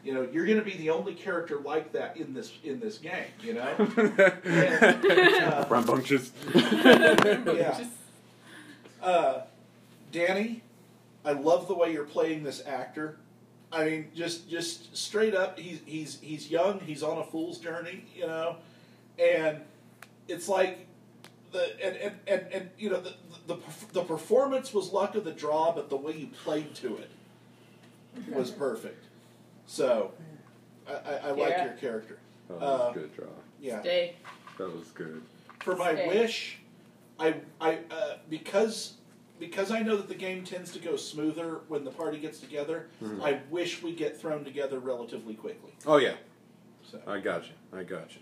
[0.04, 2.98] you know you're going to be the only character like that in this in this
[2.98, 3.26] game.
[3.42, 3.62] You know,
[4.48, 6.32] uh, Rambunctious.
[6.54, 7.86] yeah.
[9.02, 9.42] Uh,
[10.12, 10.62] Danny,
[11.24, 13.18] I love the way you're playing this actor.
[13.72, 16.80] I mean, just just straight up, he's he's he's young.
[16.80, 18.58] He's on a fool's journey, you know,
[19.20, 19.60] and
[20.28, 20.88] it's like
[21.52, 23.14] the and and and, and you know the,
[23.48, 23.58] the
[23.94, 27.10] the performance was luck of the draw, but the way you played to it
[28.32, 29.06] was perfect.
[29.68, 30.12] So,
[30.88, 31.66] I, I, I like Yeah.
[31.66, 32.20] your character.
[32.48, 33.26] That was Uh, a good draw.
[33.60, 33.82] Yeah.
[33.82, 34.16] Stay.
[34.58, 35.22] That was good.
[35.60, 36.08] For my Stay.
[36.08, 36.58] wish,
[37.20, 38.94] I I uh, because
[39.40, 42.88] because I know that the game tends to go smoother when the party gets together.
[43.04, 43.22] Mhm.
[43.24, 45.72] I wish we get thrown together relatively quickly.
[45.86, 46.16] Oh yeah,
[46.90, 47.54] So I got you.
[47.78, 48.22] I got you.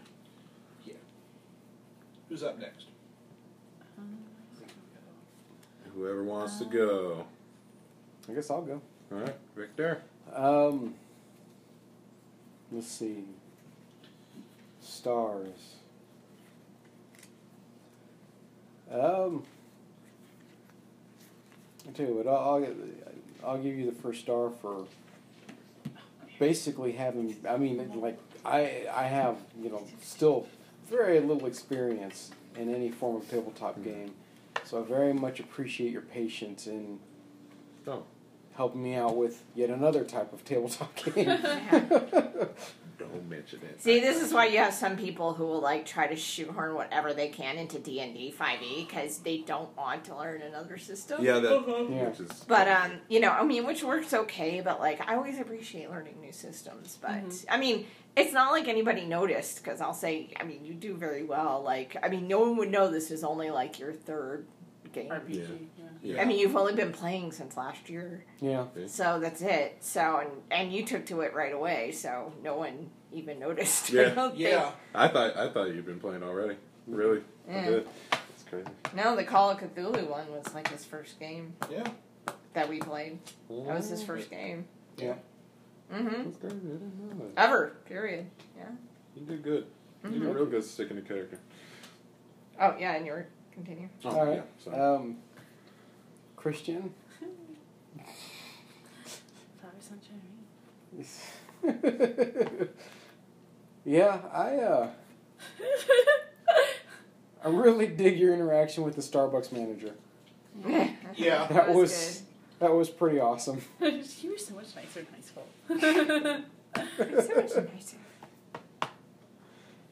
[2.30, 2.86] who's up next?
[5.94, 7.28] Whoever wants to go.
[8.28, 8.82] I guess I'll go.
[9.14, 10.02] All right, Victor.
[10.34, 10.96] Um,
[12.72, 13.26] let's see.
[14.82, 15.76] Stars.
[18.92, 19.44] Um,
[21.88, 22.66] I tell you what, I'll,
[23.44, 24.86] I'll, I'll give you the first star for
[26.40, 27.36] basically having.
[27.48, 30.48] I mean, like I I have you know still
[30.90, 34.14] very little experience in any form of tabletop game,
[34.64, 37.00] so So I very much appreciate your patience in
[37.86, 38.04] Oh.
[38.56, 41.26] Helping me out with yet another type of tabletop game.
[43.00, 43.82] Don't mention it.
[43.82, 47.14] See, this is why you have some people who will like try to shoehorn whatever
[47.14, 50.78] they can into D and D five E because they don't want to learn another
[50.78, 51.24] system.
[51.24, 51.88] Yeah, that.
[51.90, 52.10] Yeah.
[52.10, 52.44] Which is.
[52.48, 54.62] But um, you know, I mean, which works okay.
[54.62, 56.98] But like, I always appreciate learning new systems.
[57.02, 57.46] But Mhm.
[57.50, 61.24] I mean, it's not like anybody noticed because I'll say, I mean, you do very
[61.24, 61.64] well.
[61.64, 64.46] Like, I mean, no one would know this is only like your third
[64.94, 65.10] game.
[65.10, 65.34] RPG.
[65.40, 65.46] Yeah.
[66.04, 66.16] Yeah.
[66.16, 66.22] Yeah.
[66.22, 68.66] I mean, you've only been playing since last year, yeah.
[68.88, 69.78] so that's it.
[69.80, 73.90] So and and you took to it right away, so no one even noticed.
[73.94, 74.10] Yeah.
[74.10, 74.36] don't.
[74.36, 74.72] Yeah.
[74.94, 76.58] I thought I thought you'd been playing already.
[76.88, 77.22] Really?
[77.48, 77.66] Yeah.
[77.68, 77.88] Good.
[78.12, 78.68] That's crazy.
[78.94, 81.88] No, the Call of Cthulhu one was like his first game Yeah.
[82.54, 83.20] that we played.
[83.50, 84.66] That was his first game.
[84.98, 85.14] Yeah.
[85.94, 86.24] Mm-hmm.
[86.24, 86.56] That's crazy.
[86.56, 87.42] I didn't know that.
[87.42, 87.78] Ever.
[87.86, 88.26] Period.
[88.58, 88.66] Yeah.
[89.16, 89.68] You did good.
[90.04, 90.20] You Mhm.
[90.20, 91.40] did real good sticking to character.
[92.60, 93.88] Oh yeah, and you're continue.
[94.04, 94.36] Oh, All right.
[94.36, 94.42] yeah.
[94.64, 94.78] Sorry.
[94.80, 95.18] Um,
[96.44, 96.94] Christian.
[99.62, 100.20] Flower sunshine.
[103.86, 104.90] yeah, I uh,
[107.46, 109.94] I really dig your interaction with the Starbucks manager.
[111.16, 111.48] Yeah.
[111.54, 112.24] That was
[112.60, 113.62] that was pretty awesome.
[113.80, 115.48] you were so much nicer in high school.
[115.70, 117.24] good.
[117.26, 117.98] so much nicer.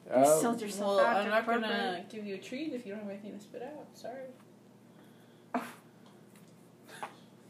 [0.09, 1.61] You Um, sold yourself well, out I'm to not corporate.
[1.69, 3.87] gonna give you a treat if you don't have anything to spit out.
[3.93, 4.25] Sorry.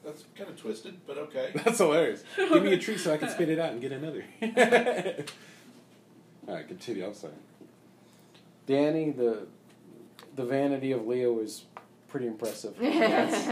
[0.03, 1.51] That's kind of twisted, but okay.
[1.55, 2.23] That's hilarious.
[2.35, 4.25] Give me a tree so I can spit it out and get another.
[6.47, 7.05] All right, continue.
[7.05, 7.33] I'm sorry.
[8.65, 9.47] Danny, the
[10.35, 11.65] the vanity of Leo is
[12.07, 12.75] pretty impressive.
[12.79, 13.45] That's,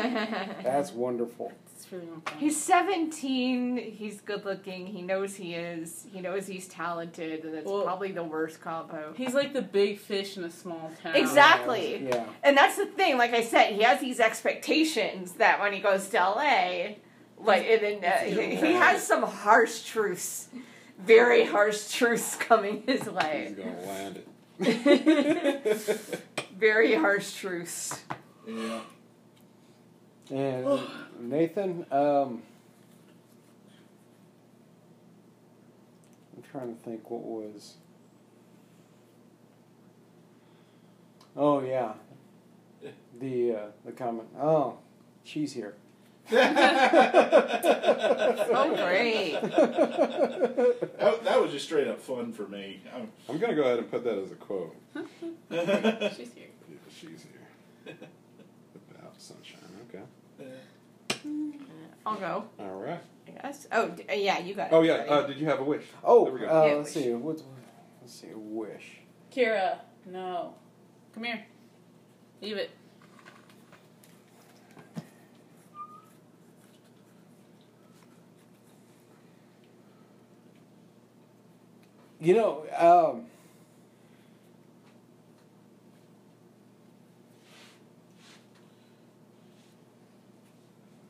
[0.63, 1.51] that's wonderful.
[1.91, 2.21] It's really.
[2.37, 3.77] He's 17.
[3.77, 4.87] He's good looking.
[4.87, 6.05] He knows he is.
[6.11, 9.13] He knows he's talented, and it's Well- probably the worst combo.
[9.15, 11.15] He's like the big fish in a small town.
[11.15, 12.05] Exactly.
[12.07, 12.25] Yeah.
[12.43, 13.17] And that's the thing.
[13.17, 16.95] Like I said, he has these expectations that when he goes to LA,
[17.37, 20.49] like, and then uh, he, he has some harsh truths,
[20.99, 23.47] very harsh truths coming his way.
[23.49, 23.63] He's way.
[23.63, 24.27] gonna land it.
[26.59, 28.01] Very harsh truths.
[28.45, 28.81] Yeah.
[30.29, 30.79] And
[31.19, 32.43] Nathan, um,
[36.35, 37.75] I'm trying to think what was.
[41.35, 41.93] Oh yeah,
[43.19, 44.27] the uh, the comment.
[44.39, 44.77] Oh,
[45.23, 45.75] she's here.
[48.51, 49.33] Oh, great.
[50.99, 52.81] That, that was just straight up fun for me.
[52.93, 54.75] I'm- I'm gonna go ahead and put that as a quote.
[54.93, 56.49] She's here.
[56.69, 57.95] Yeah, she's here.
[58.73, 59.59] Without sunshine.
[59.89, 60.03] Okay.
[62.09, 62.43] I'll go.
[62.59, 62.99] All right.
[63.27, 63.67] I guess.
[63.71, 64.73] Oh, d- uh, yeah, you got it.
[64.73, 64.97] Oh yeah.
[64.97, 65.09] buddy.
[65.09, 65.83] Uh, did you have a wish?
[66.03, 66.47] Oh, There we go.
[66.47, 67.13] uh, Yeah, let's see.
[67.13, 67.41] What,
[68.01, 68.29] let's see.
[68.33, 69.01] A wish.
[69.31, 70.55] Kira, no.
[71.13, 71.45] Come here.
[72.41, 72.71] Leave it.
[82.19, 83.25] You know, um,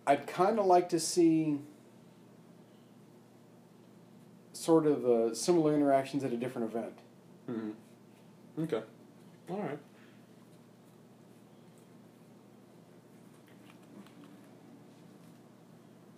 [0.09, 1.59] I'd kind of like to see
[4.53, 6.93] sort of uh, similar interactions at a different event.
[7.47, 8.63] Mm-hmm.
[8.63, 8.81] Okay.
[9.51, 9.77] All right.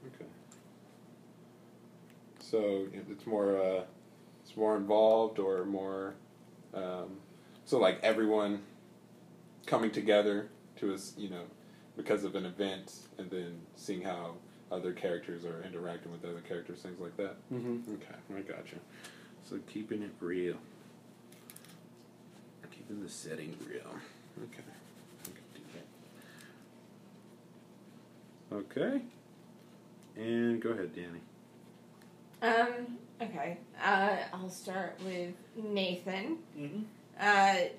[0.08, 0.26] Okay.
[2.40, 3.84] So it's more uh,
[4.46, 6.14] it's more involved or more
[6.74, 7.18] um,
[7.66, 8.62] so like everyone
[9.66, 11.44] coming together to us you know
[11.98, 14.34] because of an event and then seeing how
[14.72, 17.36] other characters are interacting with other characters things like that.
[17.54, 17.94] Mm-hmm.
[17.96, 18.80] Okay, I got you.
[19.44, 20.56] So keeping it real.
[22.72, 23.82] Keeping the setting real.
[24.44, 24.64] Okay.
[25.24, 25.62] I can do
[28.50, 28.56] that.
[28.56, 29.02] Okay.
[30.16, 31.22] And go ahead, Danny.
[32.42, 32.98] Um.
[33.22, 33.58] Okay.
[33.84, 36.38] Uh, I'll start with Nathan.
[36.58, 36.84] Mhm.
[37.20, 37.70] Uh,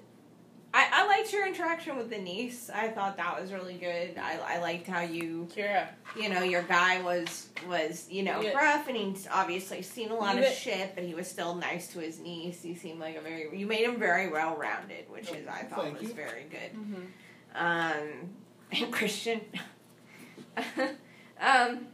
[1.02, 2.70] I, liked your interaction with the niece.
[2.74, 4.18] I thought that was really good.
[4.18, 5.48] I, I liked how you,
[6.20, 8.52] you know, your guy was was you know Yeah.
[8.52, 11.54] rough, and he's obviously seen a lot You of bet- shit, but he was still
[11.54, 12.62] nice to his niece.
[12.62, 15.82] He seemed like a very you made him very well rounded, which is I thought
[15.84, 16.14] Thank was you.
[16.14, 16.72] very good.
[16.74, 17.02] Mm-hmm.
[17.54, 18.08] Um,
[18.72, 19.40] and Christian.
[20.56, 21.86] um,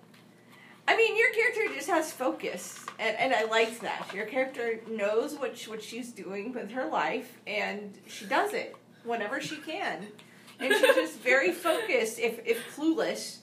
[0.90, 4.08] I mean, your character just has focus, and, and I liked that.
[4.14, 8.74] Your character knows what sh- what she's doing with her life, and she does it
[9.04, 10.06] whenever she can,
[10.60, 13.38] and she's just very focused, if if clueless,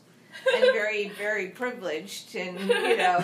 [0.55, 3.23] and very very privileged, and you know.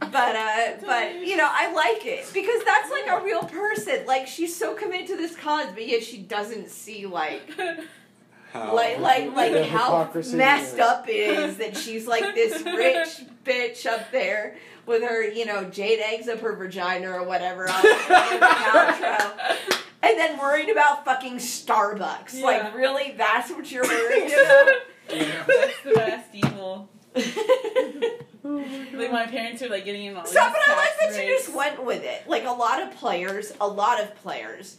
[0.00, 4.06] But uh, but you know, I like it because that's like a real person.
[4.06, 7.50] Like she's so committed to this cause, but yet she doesn't see like
[8.52, 8.72] How?
[8.76, 14.12] like like like how messed up it is that she's like this rich bitch up
[14.12, 19.56] there with her you know jade eggs up her vagina or whatever on the outro.
[20.10, 22.34] And then worried about fucking Starbucks.
[22.34, 22.44] Yeah.
[22.44, 23.14] Like, really?
[23.16, 24.72] That's what you're worried about?
[25.10, 25.44] Yeah.
[25.46, 26.88] That's the last evil.
[28.46, 28.62] Oh
[28.92, 30.70] like my parents are like getting in all Stop these it!
[30.70, 32.28] I like tax that you just went with it.
[32.28, 34.76] Like a lot of players, a lot of players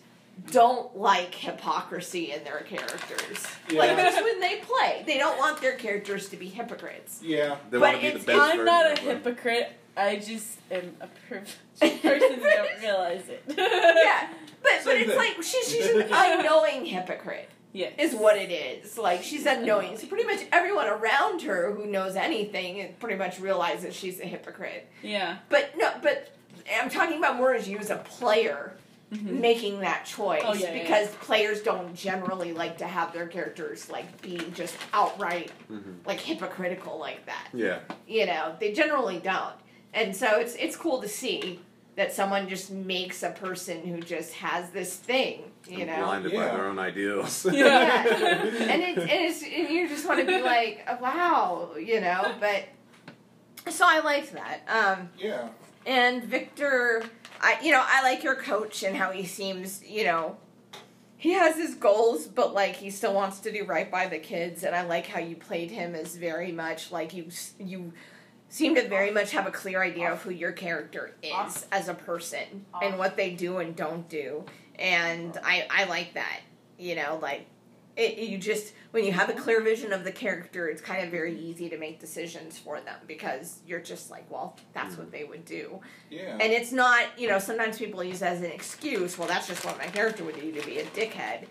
[0.51, 3.43] don't like hypocrisy in their characters.
[3.73, 5.03] Like that's when they play.
[5.07, 7.21] They don't want their characters to be hypocrites.
[7.23, 7.55] Yeah.
[7.71, 9.71] They But want to be the it's- best I'm not a hypocrite.
[9.97, 13.43] I just am a privileged person who don't realize it.
[13.57, 14.29] Yeah.
[14.63, 15.17] But but it's thing.
[15.17, 17.49] like she's she's an unknowing hypocrite.
[17.71, 17.93] Yes.
[17.99, 18.97] Is what it is.
[18.97, 19.97] Like she's unknowing.
[19.97, 24.87] So pretty much everyone around her who knows anything pretty much realizes she's a hypocrite.
[25.03, 25.37] Yeah.
[25.49, 26.31] But no, but
[26.81, 28.73] I'm talking about more as you as a player
[29.13, 29.39] Mhm.
[29.39, 33.87] making that choice Oh, yeah, yeah, because players don't generally like to have their characters
[33.87, 35.97] like be just outright Mhm.
[36.07, 37.47] like hypocritical like that.
[37.53, 37.79] Yeah.
[38.07, 39.53] You know, they generally don't.
[39.95, 41.59] And so it's it's cool to see
[41.95, 46.03] that someone just makes a person who just has this thing, you I'm know.
[46.03, 47.45] blinded by their own ideals.
[47.51, 48.03] Yeah.
[48.05, 52.65] and it's and it's and you just want to be like, wow, you know, but
[53.71, 54.61] so I liked that.
[54.67, 55.47] Um Yeah.
[55.85, 57.03] and Victor,
[57.41, 59.81] I you know I like your coach and how he seems.
[59.87, 60.37] You know,
[61.15, 64.63] he has his goals, but like he still wants to do right by the kids.
[64.63, 67.27] And I like how you played him as very much like you
[67.57, 67.93] you
[68.49, 71.93] seem to very much have a clear idea of who your character is as a
[71.93, 74.45] person and what they do and don't do.
[74.77, 76.41] And I I like that.
[76.77, 77.47] You know, like
[77.95, 81.11] it, you just when you have a clear vision of the character, it's kind of
[81.11, 85.11] very easy to make decisions for them because you're just like, well, that's what mm.
[85.11, 85.79] they would do.
[86.09, 86.37] Yeah.
[86.39, 89.77] And it's not, you know, sometimes people use as an excuse, well, that's just what
[89.77, 91.45] my character would do to be a dickhead.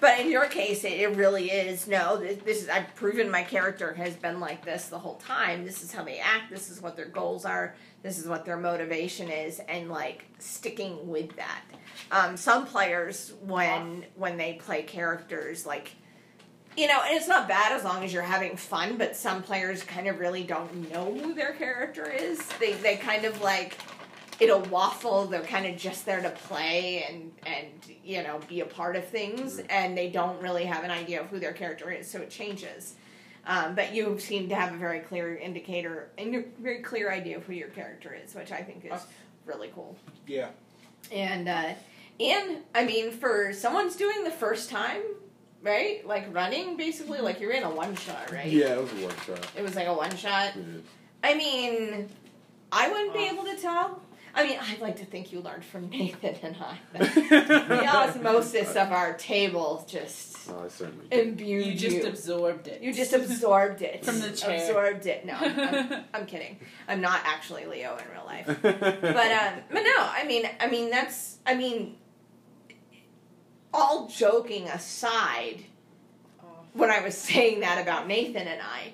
[0.00, 3.42] But in your case, it, it really is no, this, this is, I've proven my
[3.42, 5.64] character has been like this the whole time.
[5.64, 8.56] This is how they act, this is what their goals are, this is what their
[8.56, 11.62] motivation is, and like sticking with that.
[12.10, 15.92] Um, some players, when when they play characters, like
[16.76, 19.82] you know, and it's not bad as long as you're having fun, but some players
[19.82, 22.38] kind of really don't know who their character is.
[22.58, 23.76] They they kind of like
[24.40, 27.68] it'll waffle, they're kind of just there to play and and
[28.04, 31.28] you know, be a part of things and they don't really have an idea of
[31.28, 32.94] who their character is, so it changes.
[33.46, 37.38] Um, but you seem to have a very clear indicator and a very clear idea
[37.38, 39.00] of who your character is, which I think is
[39.46, 39.96] really cool.
[40.26, 40.48] yeah.
[41.10, 41.74] And uh,
[42.20, 45.00] and I mean, for someone's doing the first time,
[45.62, 46.06] right?
[46.06, 48.46] Like running, basically, like you're in a one shot, right?
[48.46, 49.46] Yeah, it was a one shot.
[49.56, 50.52] It was like a one shot.
[50.54, 50.62] Yeah.
[51.24, 52.08] I mean,
[52.70, 54.02] I wouldn't be able to tell.
[54.34, 56.78] I mean, I'd like to think you learned from Nathan and I.
[56.92, 61.28] But the osmosis of our table just Oh, I certainly did.
[61.28, 61.78] imbued You you.
[61.78, 62.82] just absorbed it.
[62.82, 64.56] You just absorbed it From the chair.
[64.56, 65.24] Absorbed it.
[65.26, 66.58] No, I'm, I'm kidding.
[66.88, 68.46] I'm not actually Leo in real life.
[68.62, 71.96] but um, but no, I mean, I mean that's, I mean,
[73.72, 75.64] all joking aside,
[76.72, 78.92] when I was saying that about Nathan and I,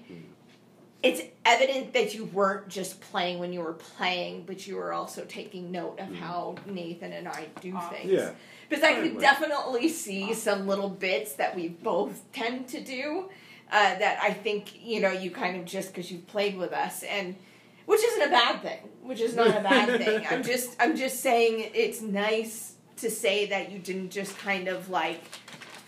[1.02, 5.24] it's evident that you weren't just playing when you were playing, but you were also
[5.24, 8.11] taking note of how Nathan and I do things.
[8.11, 8.30] yeah.
[8.68, 13.28] Because I could definitely see some little bits that we both tend to do
[13.70, 17.04] uh, that I think, you know, you kind of just because you've played with us
[17.04, 17.37] and
[17.85, 18.78] which isn't a bad thing.
[19.02, 20.26] Which is not a bad thing.
[20.28, 24.90] I'm just I'm just saying it's nice to say that you didn't just kind of
[24.90, 25.22] like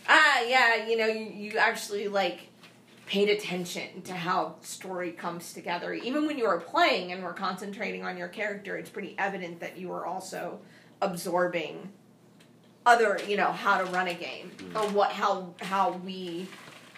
[0.09, 2.49] ah yeah, you know, you, you actually like
[3.09, 5.95] paid attention to how story comes together.
[5.95, 9.79] Even when you are playing and were concentrating on your character, it's pretty evident that
[9.79, 10.61] you are also
[11.01, 11.91] absorbing
[12.85, 14.77] other, you know, how to run a game hmm.
[14.77, 16.47] or what how how we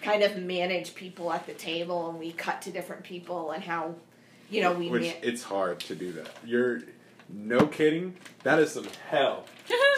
[0.01, 3.95] kind of manage people at the table and we cut to different people and how
[4.49, 6.29] you know we Which man- it's hard to do that.
[6.45, 6.81] You're
[7.29, 8.17] no kidding.
[8.43, 9.45] That is some hell.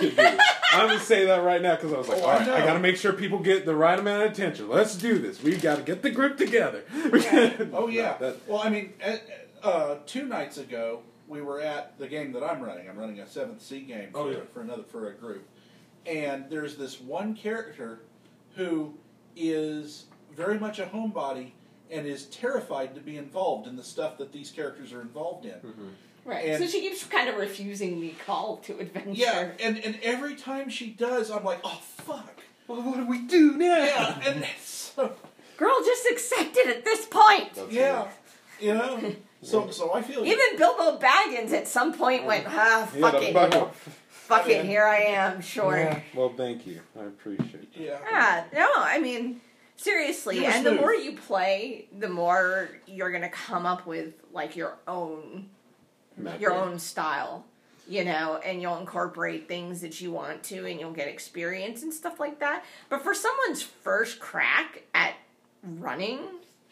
[0.73, 2.79] I'm gonna say that right now because I was like, Oh, all I I, gotta
[2.79, 4.67] make sure people get the right amount of attention.
[4.69, 5.41] Let's do this.
[5.43, 6.83] We gotta get the group together.
[7.73, 8.17] Oh yeah.
[8.47, 8.93] Well, I mean,
[9.61, 12.89] uh, two nights ago we were at the game that I'm running.
[12.89, 14.37] I'm running a seventh Sea game for, Oh, yeah.
[14.53, 15.47] for another for a group,
[16.05, 17.99] and there's this one character
[18.55, 18.93] who
[19.35, 20.05] is
[20.35, 21.51] very much a homebody
[21.89, 25.55] and is terrified to be involved in the stuff that these characters are involved in.
[26.25, 26.45] Right.
[26.45, 29.11] and- so she keeps kind of refusing the call to adventure.
[29.21, 32.39] Yeah, and and every time she does, I'm like, oh fuck.
[32.67, 33.77] well, what do we do now?
[33.77, 35.13] Yeah, and so
[35.57, 37.53] Girl, just accept it at this point.
[37.53, 38.07] That's yeah, right.
[38.59, 39.15] you know.
[39.43, 43.21] So so I feel Even Bilbo Baggins at some point went, ah, He had fuck
[43.21, 43.33] it.
[43.33, 43.71] buckle.
[44.09, 46.01] Fuck it, here I am, sure.
[46.15, 46.79] Well, thank you.
[46.97, 47.79] I appreciate that.
[47.79, 47.99] yeah.
[48.09, 49.41] Yeah, no, I mean,
[49.75, 54.13] Seriously, You were and the more you play, the more you're gonna come up with
[54.31, 55.49] like your own
[56.39, 57.45] Your own style,
[57.87, 61.93] you know, and you'll incorporate things that you want to, and you'll get experience and
[61.93, 62.63] stuff like that.
[62.89, 65.15] But for someone's first crack at
[65.63, 66.19] running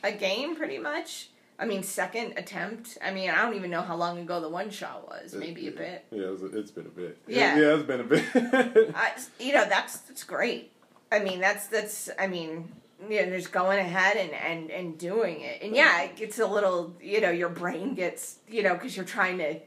[0.03, 2.97] a game, pretty much, I mean, second attempt.
[3.03, 5.35] I mean, I don't even know how long ago the one shot was.
[5.35, 6.05] Maybe a bit.
[6.11, 7.17] Yeah, it's, it's been a bit.
[7.27, 7.55] Yeah.
[7.55, 8.25] yeah, it's been a bit.
[8.95, 10.71] I, you know, that's that's great.
[11.11, 12.09] I mean, that's that's.
[12.17, 12.71] I mean,
[13.09, 16.47] you know, just going ahead and and and doing it, and yeah, it gets a
[16.47, 16.95] little.
[17.01, 18.39] You know, your brain gets.
[18.47, 19.59] You know, because you're trying to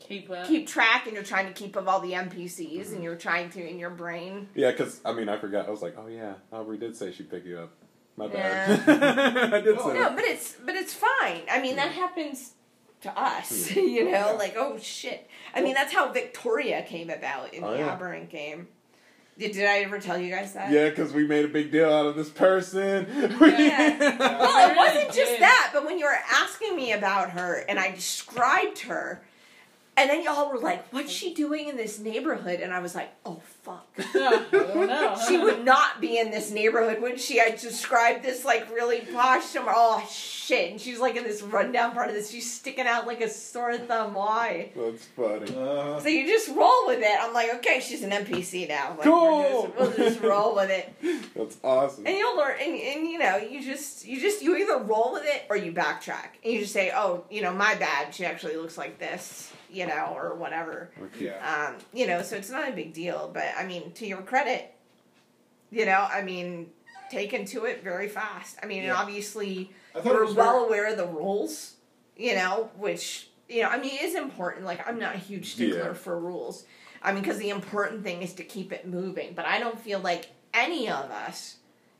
[0.00, 0.46] Keep up.
[0.46, 3.02] keep track and you're trying to keep of all the NPCs and mm-hmm.
[3.02, 4.48] you're trying to in your brain.
[4.54, 5.66] yeah, because I mean, I forgot.
[5.66, 7.72] I was like, oh yeah, oh, Aubrey did say she'd pick you up.
[8.16, 8.76] My Yeah.
[8.76, 8.88] bad.
[9.54, 9.92] I did say Oh.
[9.92, 10.14] No, that.
[10.16, 11.42] but it's but it's fine.
[11.50, 11.96] I mean, that mm.
[11.96, 12.52] happens
[13.02, 13.70] to us.
[13.74, 13.82] Yeah.
[13.82, 13.90] Mm.
[13.96, 14.30] You know, Yeah.
[14.32, 15.28] like oh shit.
[15.54, 17.94] I mean, that's how Victoria came about in Oh, the yeah.
[17.94, 18.68] Aberrant game.
[19.38, 20.70] Did, did I ever tell you guys that?
[20.72, 23.06] Yeah, because we made a big deal out of this person.
[23.56, 24.16] Yeah.
[24.18, 27.90] Well, it wasn't just that, but when you were asking me about her and I
[27.90, 29.22] described her,
[29.96, 33.10] and then y'all were like, "What's she doing in this neighborhood?" And I was like,
[33.24, 35.16] "Oh fuck." No, I don't know.
[35.28, 37.40] she would not be in this neighborhood, would she?
[37.40, 39.74] I described this like really posh somewhere.
[39.76, 40.70] Oh shit!
[40.72, 42.30] And she's like in this rundown part of this.
[42.30, 44.14] She's sticking out like a sore thumb.
[44.14, 44.70] Why?
[44.76, 45.54] That's funny.
[45.56, 47.18] Uh, So you just roll with it.
[47.20, 48.90] I'm like, okay, she's an NPC now.
[48.90, 49.72] Like, Cool.
[49.78, 50.92] We'll just, we'll just roll with it,
[51.34, 52.06] That's awesome.
[52.06, 52.56] and you'll learn.
[52.60, 55.72] And, and you know, you just you just you either roll with it or you
[55.72, 58.14] backtrack, and you just say, oh, you know, my bad.
[58.14, 60.90] She actually looks like this, you know, or whatever.
[61.18, 61.66] yeah.
[61.68, 63.30] Um, you know, so it's not a big deal.
[63.32, 64.72] But I mean, to your credit,
[65.70, 66.70] you know, I mean,
[67.10, 68.56] taken to it very fast.
[68.62, 69.70] I mean, and obviously
[70.04, 71.74] you're well very- aware of the rules.
[72.16, 74.64] You know, which you know, I mean, is important.
[74.64, 75.92] Like, I'm not a huge stickler Yeah.
[75.92, 76.64] for rules.
[77.02, 79.34] I mean, because the important thing is to keep it moving.
[79.34, 81.56] But I don't feel like any of us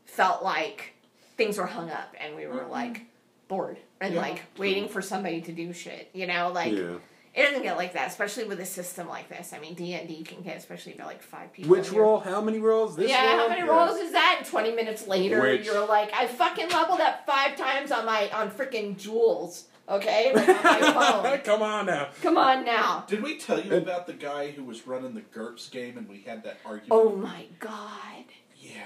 [0.06, 0.94] felt like
[1.36, 3.02] things were hung up and we were like
[3.46, 4.22] bored and Yeah.
[4.22, 6.08] like waiting for somebody to do shit.
[6.14, 6.96] You know, like yeah.
[7.36, 9.52] It doesn't get like that, especially with a system like this.
[9.52, 11.70] I mean, D and D can get especially if you're like five people.
[11.70, 12.18] Which in roll?
[12.18, 12.96] How many rolls?
[12.96, 13.38] This yeah, roll?
[13.40, 13.66] how many Yeah.
[13.86, 14.36] rolls is that?
[14.38, 18.30] And Twenty minutes later, Which- you're like, I fucking leveled up five times on my
[18.30, 19.66] on freaking jewels.
[19.88, 21.38] Okay, like on my phone.
[21.44, 22.08] Come on now.
[22.20, 23.04] Come on now.
[23.06, 26.08] Did we tell you uh, about the guy who was running the GURPS game and
[26.08, 26.90] we had that argument?
[26.90, 28.24] Oh my god.
[28.58, 28.80] yeah.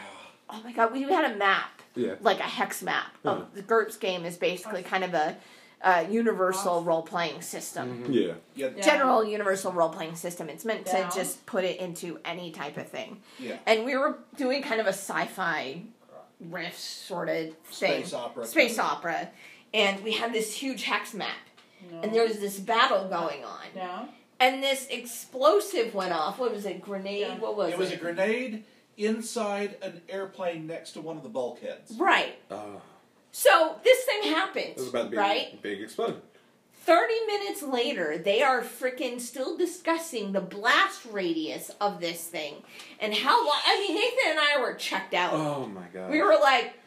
[0.50, 0.92] Oh my god.
[0.92, 2.16] We had a map, Yeah.
[2.20, 3.14] like a hex map.
[3.22, 3.30] Huh.
[3.30, 5.36] Of the GURPS game is basically kind of a,
[5.82, 8.06] uh universal role playing system.
[8.08, 8.34] Yeah.
[8.54, 8.68] Yeah.
[8.76, 8.82] Yeah.
[8.82, 10.48] General universal role playing system.
[10.48, 11.08] It's meant Yeah.
[11.08, 13.20] to just put it into any type of thing.
[13.38, 13.56] Yeah.
[13.66, 15.82] And we were doing kind of a sci-fi
[16.40, 18.04] riff sort of thing.
[18.04, 18.46] Space opera.
[18.46, 19.30] Space opera.
[19.72, 21.36] And we had this huge hex map.
[21.90, 22.00] No.
[22.02, 23.64] And there was this battle going on.
[23.74, 24.06] Yeah.
[24.38, 26.38] And this explosive went off.
[26.38, 26.80] What was it?
[26.82, 27.20] Grenade?
[27.20, 27.38] Yeah.
[27.38, 27.74] What was it?
[27.74, 28.64] It was a grenade
[28.96, 31.96] inside an airplane next to one of the bulkheads.
[31.98, 32.36] Right.
[32.50, 32.80] Oh,
[33.32, 34.64] So this thing happened.
[34.70, 35.54] it was about to be right?
[35.54, 36.20] a big explosion.
[36.82, 42.54] 30 minutes later, they are freaking still discussing the blast radius of this thing
[42.98, 43.60] and how long.
[43.66, 45.34] I mean, Nathan and I were checked out.
[45.34, 46.10] Oh my god.
[46.10, 46.79] We were like,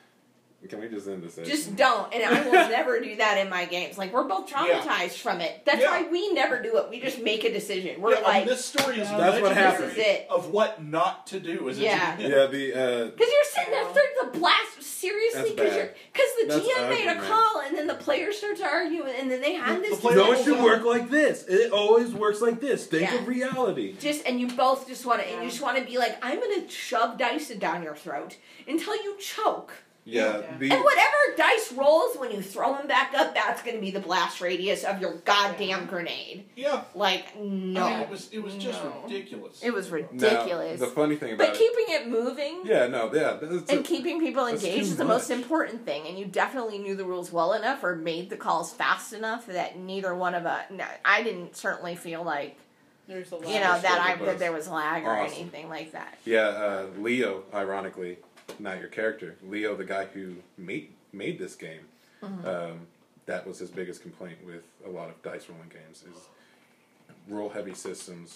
[0.70, 1.36] Can we just end this?
[1.48, 2.14] just don't.
[2.14, 3.98] And I will never do that in my games.
[3.98, 5.62] Like, we're both traumatized from it.
[5.66, 6.02] That's Yeah.
[6.02, 6.90] why we never do it.
[6.90, 8.02] We just make a decision.
[8.02, 9.92] We're yeah, like, this story is That's what legendary happened.
[9.92, 10.28] this is it.
[10.30, 12.18] of what not to do is a Yeah.
[12.18, 12.30] GM.
[12.30, 12.46] Yeah.
[12.48, 16.66] The uh, Because you're sitting there through the blast, seriously, because you're because the That's
[16.66, 17.32] GM made a ugly, man.
[17.32, 19.96] call, and then the player starts arguing, and then they had this.
[19.96, 21.44] the player no, it should work like this.
[21.48, 22.88] It always works like this.
[22.88, 23.16] Think Yeah.
[23.20, 23.96] of reality.
[24.00, 26.40] just and you both just want to, and you just want to be like, I'm
[26.40, 29.74] gonna shove dice down your throat until you choke,
[30.06, 30.38] Yeah.
[30.40, 30.58] Yeah.
[30.60, 34.00] The, and whatever dice rolls when you throw them back up, that's gonna be the
[34.00, 36.46] blast radius of your goddamn grenade.
[36.56, 36.84] Yeah.
[36.94, 39.02] Like no, I mean, it was it was just No.
[39.06, 39.64] ridiculous.
[39.64, 40.80] it was now, ridiculous.
[40.80, 41.60] the funny thing about but it.
[41.60, 42.62] keeping it moving.
[42.66, 42.88] Yeah.
[42.88, 43.12] No.
[43.14, 43.38] Yeah.
[43.42, 47.06] That's and keeping people engaged is the most important thing and you definitely knew the
[47.06, 50.86] rules well enough or made the calls fast enough that neither one of us no,
[51.06, 52.58] i didn't certainly feel like
[53.08, 53.48] There's a lot.
[53.48, 55.38] you know that i that there was lag or Awesome.
[55.40, 58.18] anything like that Yeah, uh, Leo, ironically,
[58.60, 59.36] not your character.
[59.48, 61.86] Leo, the guy who made made this game,
[62.24, 62.48] Mm-hmm.
[62.48, 62.80] um,
[63.26, 66.28] that was his biggest complaint with a lot of dice rolling games is
[67.28, 68.34] rule heavy systems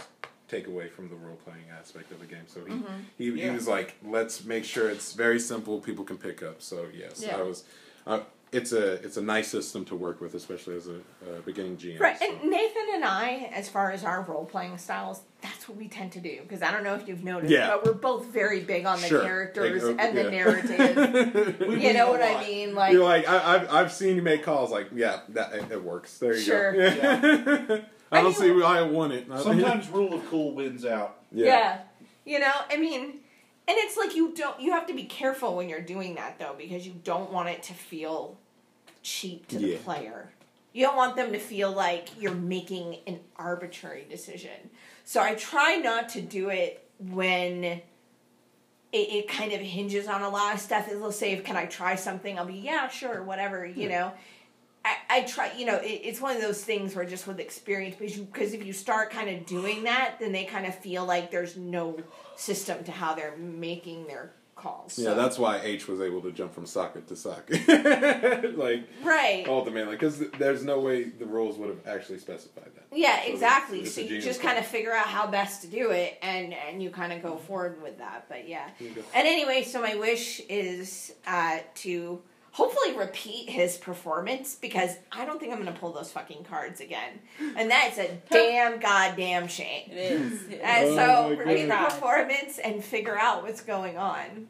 [0.50, 2.44] take away from the role playing aspect of the game.
[2.48, 2.94] So he Mm-hmm.
[3.18, 6.62] he, he was like, let's make sure it's very simple, people can pick up.
[6.62, 7.38] So yes, Yeah.
[7.38, 7.64] I was.
[8.06, 8.20] Uh,
[8.54, 12.00] it's a it's a nice system to work with, especially as a uh, beginning GM.
[12.00, 12.26] right so.
[12.26, 16.20] and nathan and i as far as our role-playing styles that's what we tend to
[16.22, 17.68] do because i don't know if you've noticed Yeah.
[17.70, 19.22] but we're both very big on the Sure.
[19.22, 23.28] characters Like, uh, and the narrative you know a what i mean like You're like
[23.28, 26.18] I, I've I've seen you make calls like yeah that it, it works.
[26.18, 26.72] There you Sure.
[26.74, 26.80] go.
[26.98, 27.80] Yeah.
[28.10, 29.28] I I don't mean, see why I won it.
[29.42, 31.18] Sometimes rule of cool wins out.
[31.34, 31.80] Yeah.
[32.24, 33.17] You know, I mean,
[33.68, 36.56] And it's like you don't you have to be careful when you're doing that though
[36.58, 38.38] because you don't want it to feel
[39.04, 39.78] cheap to the Yeah.
[39.84, 40.32] player.
[40.74, 44.70] You don't want them to feel like you're making an arbitrary decision.
[45.06, 47.84] So I try not to do it when it,
[48.92, 50.88] it kind of hinges on a lot of stuff.
[50.90, 53.90] It'll say, "Can I try something?" I'll be, "Yeah, sure, whatever." You hmm.
[53.90, 54.14] know,
[55.10, 55.52] I, I try.
[55.58, 58.54] You know, it, it's one of those things where just with experience, because you because
[58.54, 61.98] if you start kind of doing that, then they kind of feel like there's no
[62.36, 64.98] system to how they're making their calls.
[64.98, 67.68] Yeah, So- that's why H was able to jump from socket to socket.
[68.58, 69.46] like, right.
[69.48, 72.86] ultimately, because there's no way the rules would have actually specified that.
[72.92, 73.78] Yeah, So exactly.
[73.82, 76.54] it's- it's So you just kind of figure out how best to do it, and
[76.54, 78.26] and you kind of go forward with that.
[78.30, 78.70] But yeah.
[78.80, 79.02] There you go.
[79.14, 82.22] And anyway, so my wish is uh, to
[82.58, 86.82] hopefully repeat his performance because I don't think I'm going to pull those fucking cards
[86.82, 87.20] again,
[87.56, 89.92] and that's a damn goddamn shame.
[89.92, 90.42] It is.
[90.62, 94.48] And Oh so my repeat the performance and figure out what's going on.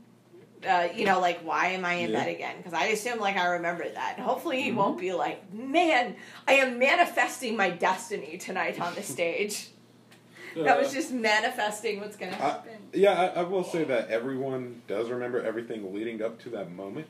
[0.68, 2.24] Uh, you know, like why am I in Yeah.
[2.24, 2.56] bed again?
[2.58, 4.18] Because I assume like I remember that.
[4.20, 6.16] Hopefully he won't be like, man,
[6.48, 9.68] I am manifesting my destiny tonight on the stage.
[10.56, 12.72] that was just manifesting what's gonna I- happen.
[12.94, 17.08] Yeah, I, I will say that everyone does remember everything leading up to that moment.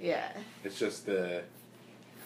[0.00, 0.32] Yeah,
[0.64, 1.42] It's just the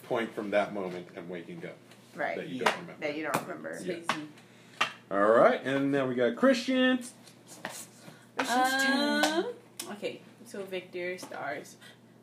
[0.05, 1.77] point from that moment and waking up
[2.15, 2.47] that right.
[2.47, 2.65] you Yeah.
[2.65, 3.07] don't remember.
[3.07, 3.69] That you don't remember.
[3.71, 4.29] It's crazy.
[5.11, 7.01] All right, and now we got Christian.
[8.39, 9.47] Um,
[9.93, 11.77] okay, so Victor stars.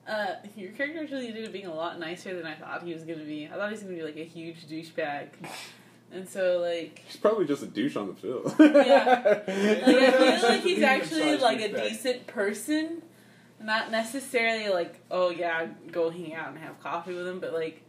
[0.08, 3.04] Uh, your character actually ended up being a lot nicer than I thought he was
[3.04, 3.48] gonna be.
[3.48, 5.28] I thought he was gonna be like a huge douchebag,
[6.12, 8.56] and so like, He's probably just a douche on the field.
[8.60, 9.24] Yeah.
[9.48, 13.04] like I feel like he's actually like a decent person,
[13.62, 17.84] not necessarily like oh yeah, go hang out and have coffee with him, but like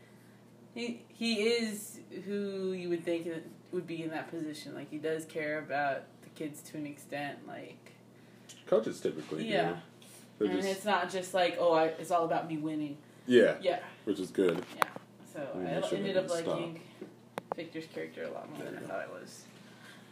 [0.74, 3.28] he he is who you would think
[3.72, 4.74] would be in that position.
[4.74, 7.92] Like he does care about the kids to an extent, like.
[8.66, 9.48] Coaches typically.
[9.48, 9.76] Yeah.
[10.40, 12.96] And just- it's not just like, oh, I, it's all about me winning.
[13.26, 13.80] yeah, Yeah.
[14.04, 14.64] which is good.
[14.76, 14.82] Yeah.
[15.32, 16.80] So I I ended up liking
[17.54, 19.44] Victor's character a lot more than I thought I was.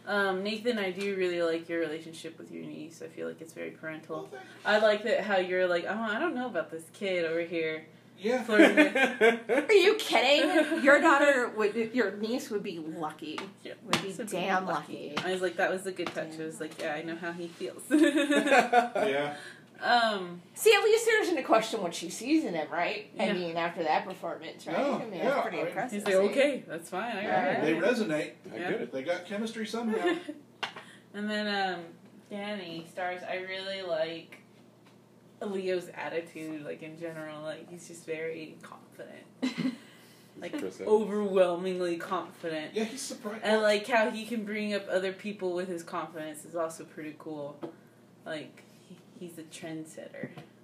[0.07, 3.01] Um, Nathan, I do really like your relationship with your niece.
[3.03, 4.29] I feel like it's very parental.
[4.65, 7.85] I like that how you're like, oh, I don't know about this kid over here.
[8.21, 8.45] Yeah.
[8.47, 9.69] With.
[9.69, 10.83] Are you kidding?
[10.83, 13.39] Your daughter would, your niece would be lucky.
[13.63, 13.73] Yeah.
[13.85, 15.13] Would be So damn lucky.
[15.23, 16.33] I was like, that was a good touch.
[16.39, 17.83] I was like, yeah, I know how he feels.
[17.89, 19.35] Yeah.
[19.83, 23.09] um, See, at least there isn't a question what she sees in him, right?
[23.19, 24.77] I mean, after that performance, right?
[24.77, 26.05] No, I mean, yeah, that's pretty I mean- impressive.
[26.05, 27.15] he's like, okay, that's fine.
[27.17, 27.61] I got it.
[27.61, 28.31] They resonate.
[28.53, 28.71] I Yeah.
[28.71, 28.91] get it.
[28.93, 30.15] They got chemistry somehow.
[31.13, 31.81] and then um,
[32.29, 33.21] Danny stars.
[33.27, 34.37] I really like
[35.41, 37.41] Leo's attitude, like in general.
[37.41, 39.73] Like he's just very confident,
[40.41, 42.71] like overwhelmingly confident.
[42.73, 43.43] Yeah, he's surprised.
[43.43, 47.15] And like how he can bring up other people with his confidence is also pretty
[47.17, 47.57] cool.
[48.25, 48.68] Like he,
[49.19, 50.29] he's a trendsetter,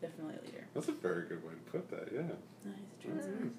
[0.00, 0.66] definitely a leader.
[0.74, 2.08] That's a very good way to put that.
[2.12, 2.22] Yeah.
[2.64, 3.50] No, he's a trendsetter.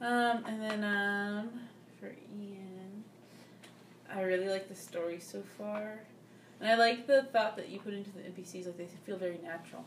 [0.00, 1.50] Um, and then um,
[1.98, 3.04] for Ian,
[4.14, 6.00] I really like the story so far,
[6.60, 8.66] and I like the thought that you put into the NPCs.
[8.66, 9.84] Like they feel very natural.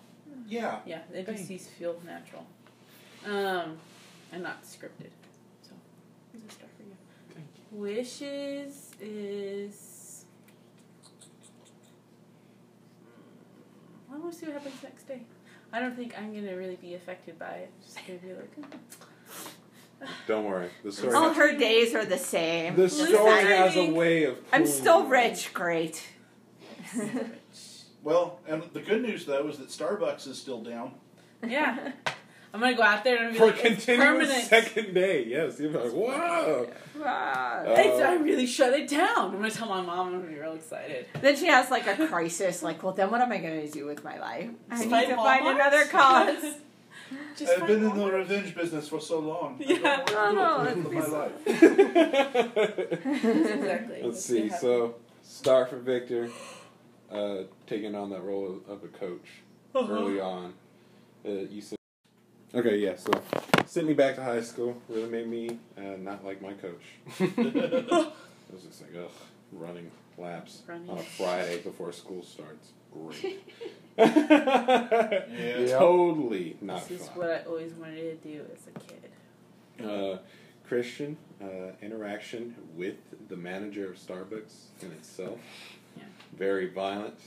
[0.47, 0.79] yeah.
[0.85, 2.45] Yeah, the NPCs feel natural,
[3.25, 3.77] um,
[4.31, 5.11] and not scripted.
[5.63, 5.71] So,
[6.33, 6.95] it's a star for you.
[7.33, 7.77] Thank you.
[7.79, 10.25] Wishes is.
[13.03, 15.21] Hmm, I want to see what happens next day.
[15.71, 17.71] I don't think I'm gonna really be affected by it.
[17.81, 20.69] Just gonna be like, "Hmm." Don't worry.
[20.83, 21.13] The story.
[21.13, 22.75] All her days are the same.
[22.75, 24.37] the story has a way of.
[24.51, 25.09] I'm still you.
[25.09, 25.53] rich.
[25.53, 26.03] Great.
[28.03, 30.93] Well, and the good news though is that Starbucks is still down.
[31.47, 31.91] yeah,
[32.53, 34.47] I'm gonna go out there and be For a like, it's continuous permanent.
[34.49, 35.23] second day.
[35.25, 36.65] Yes, you're like, wow.
[36.95, 39.31] It's, I Uh, really shut it down.
[39.31, 40.07] I'm gonna tell my mom.
[40.07, 41.05] I'm gonna be real excited.
[41.21, 42.61] Then she has like a crisis.
[42.61, 44.49] Like, well, then what am I going to do with my life?
[44.69, 45.55] I Just need find to find Walmart?
[45.55, 46.55] another cause.
[47.37, 48.11] Just I've find been in Walmart.
[48.11, 49.55] the revenge business for so long.
[49.59, 50.03] Yeah.
[50.07, 51.47] I don't know what to Oh, do with my life.
[53.55, 54.01] exactly.
[54.03, 54.49] Let's see.
[54.49, 56.29] So, star for Victor,
[57.11, 59.27] uh, taking on that role of, of a coach
[59.73, 60.53] early on.
[61.25, 61.77] Uh, you said.
[62.53, 62.95] Okay, yeah.
[62.97, 63.11] So,
[63.65, 64.75] sent me back to high school.
[64.89, 66.83] Really made me uh, not like my coach.
[67.19, 67.89] it
[68.51, 69.09] was just like, ugh,
[69.53, 70.89] running laps Running.
[70.89, 72.71] on a Friday before school starts.
[72.91, 73.43] Great.
[73.97, 75.77] Yeah.
[75.77, 77.17] Totally not This is fun.
[77.17, 79.85] what I always wanted to do as a kid.
[79.85, 80.17] Uh,
[80.67, 82.95] Christian uh, interaction with
[83.29, 85.39] the manager of Starbucks in itself.
[85.97, 86.03] Yeah.
[86.37, 87.19] Very violent.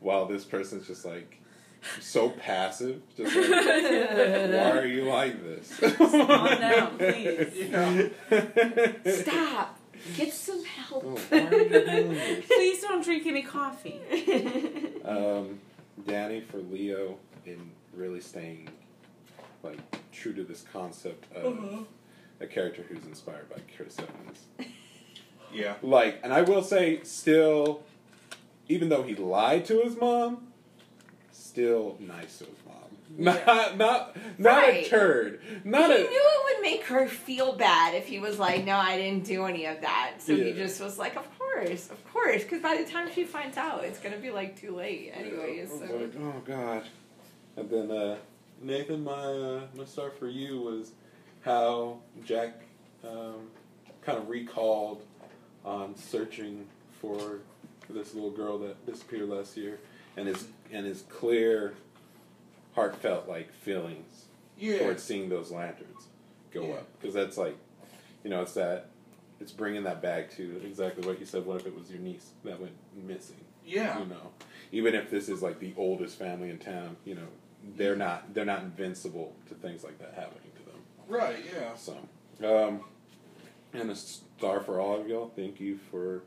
[0.00, 1.40] While this person's just like
[2.00, 5.78] so passive, just like, why are you like this?
[5.96, 7.52] Calm down, please.
[8.30, 9.12] Yeah.
[9.22, 9.80] Stop.
[10.16, 11.04] Get some help.
[11.04, 12.46] Oh, why are you doing this?
[12.46, 14.00] Please don't drink any coffee.
[15.04, 15.60] Um,
[16.06, 18.68] Danny for Leo in really staying
[19.62, 19.78] like
[20.12, 21.86] true to this concept of
[22.40, 24.70] a character who's inspired by Chris Evans.
[25.52, 25.74] Yeah.
[25.82, 27.82] Like, and I will say, still,
[28.68, 30.48] even though he lied to his mom,
[31.56, 32.74] still nice to his mom.
[33.18, 35.40] Not, not, not a turd.
[35.64, 36.00] Not he a.
[36.00, 39.44] knew it would make her feel bad if he was like, "No, I didn't do
[39.46, 42.84] any of that." So he just was like, "Of course, of course," because by the
[42.90, 45.70] time she finds out, it's gonna be like too late, anyways.
[45.70, 45.96] Was So.
[45.96, 46.82] like, oh god.
[47.56, 48.16] And then uh,
[48.60, 50.90] Nathan, my uh, my star for you was
[51.42, 52.60] how Jack
[53.04, 53.46] um,
[54.02, 55.04] kind of recalled
[55.64, 56.66] on searching
[57.00, 57.38] for
[57.88, 59.78] this little girl that disappeared last year,
[60.16, 61.74] and his and his clear,
[62.74, 64.26] heartfelt like feelings
[64.58, 64.78] Yeah.
[64.80, 66.08] towards seeing those lanterns
[66.52, 66.74] go Yeah.
[66.74, 67.56] up because that's like,
[68.24, 68.86] you know, it's that.
[69.38, 71.44] It's bringing that back to exactly what you said.
[71.44, 73.36] What if it was your niece that went missing?
[73.66, 73.98] Yeah.
[73.98, 74.30] you know
[74.70, 77.26] even if this is like the oldest family in town you know
[77.76, 81.44] they're not they're not invincible to things like that happening to them Right.
[81.52, 81.74] Yeah.
[81.74, 81.96] so
[82.44, 82.82] um
[83.72, 86.22] and a star for all of y'all thank you for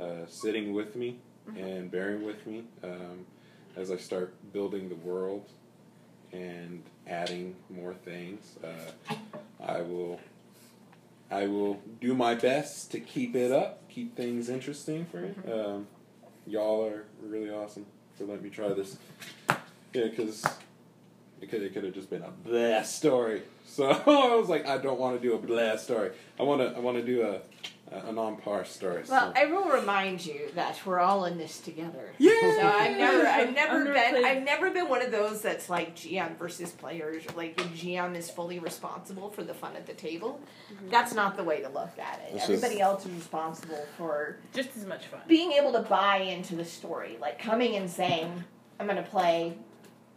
[0.00, 1.18] uh, sitting with me
[1.56, 3.24] and bearing with me um,
[3.76, 5.48] as i start building the world
[6.32, 9.14] and adding more things uh,
[9.64, 10.20] i will
[11.30, 15.86] i will do my best to keep it up keep things interesting for you um,
[16.46, 17.86] y'all are really awesome
[18.16, 18.96] for letting me try this.
[19.48, 20.44] Yeah, because
[21.40, 23.42] it could it could have just been a blast story.
[23.66, 26.12] So I was like, I don't want to do a blast story.
[26.38, 27.40] I want to I want to do a
[27.92, 29.02] a, a non par story.
[29.08, 29.40] Well, so.
[29.40, 32.10] I will remind you that we're all in this together.
[32.18, 32.32] Yeah.
[32.40, 34.24] So I've never, I've never been, Underplayed.
[34.24, 37.24] I've never been one of those that's like GM versus players.
[37.36, 40.40] Like the GM is fully responsible for the fun at the table.
[40.72, 40.90] Mm-hmm.
[40.90, 42.34] That's not the way to look at it.
[42.36, 45.20] It's Everybody just- else is responsible for Just as much fun.
[45.28, 48.44] being able to buy into the story, like coming and saying,
[48.80, 49.56] "I'm going to play."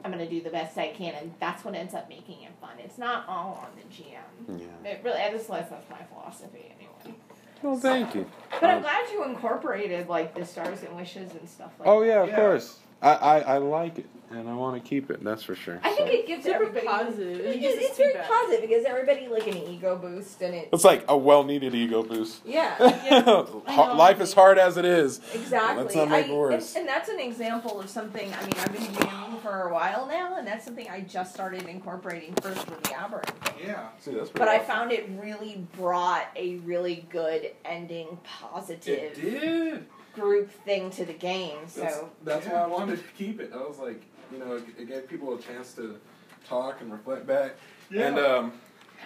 [0.06, 2.74] I'm gonna do the best I can, and that's what ends up making it fun.
[2.78, 4.62] It's not all on the GM.
[4.84, 4.92] yeah.
[4.92, 7.18] It really, I just list, that's my philosophy anyway.
[7.62, 8.26] Well, thank you.
[8.60, 12.08] But I'm glad you incorporated like the stars and wishes and stuff like Oh that.
[12.08, 12.36] yeah, of Yeah.
[12.36, 12.80] course.
[13.02, 15.24] I, I, I like it, and I want to keep it.
[15.24, 15.80] That's for sure.
[15.84, 17.40] I think So- it gives Super everybody positive.
[17.40, 18.28] It It, gives it's very feedback.
[18.30, 20.70] positive because everybody like an ego boost and it.
[20.74, 22.42] it's like a well needed ego boost.
[22.46, 22.76] Yeah,
[23.68, 25.20] Har- Life is hard as it is.
[25.34, 25.84] exactly.
[25.84, 26.76] Let's not make I- it worse.
[26.76, 28.32] And, and that's an example of something.
[28.34, 31.64] I mean, I've been DMing for a while now, and that's something I just started
[31.68, 33.68] incorporating first with the Aberrant thing.
[33.68, 33.88] Yeah.
[34.00, 39.16] See, that's pretty But I found it really brought a really good ending, positive It
[39.22, 39.86] did.
[40.20, 41.58] Group thing to the game.
[41.68, 43.52] So That's, that's why I wanted to keep it.
[43.54, 44.02] I was like,
[44.32, 46.00] you know, it, it gave people a chance to
[46.48, 47.52] talk and reflect back.
[47.90, 48.08] Yeah.
[48.08, 48.52] And um,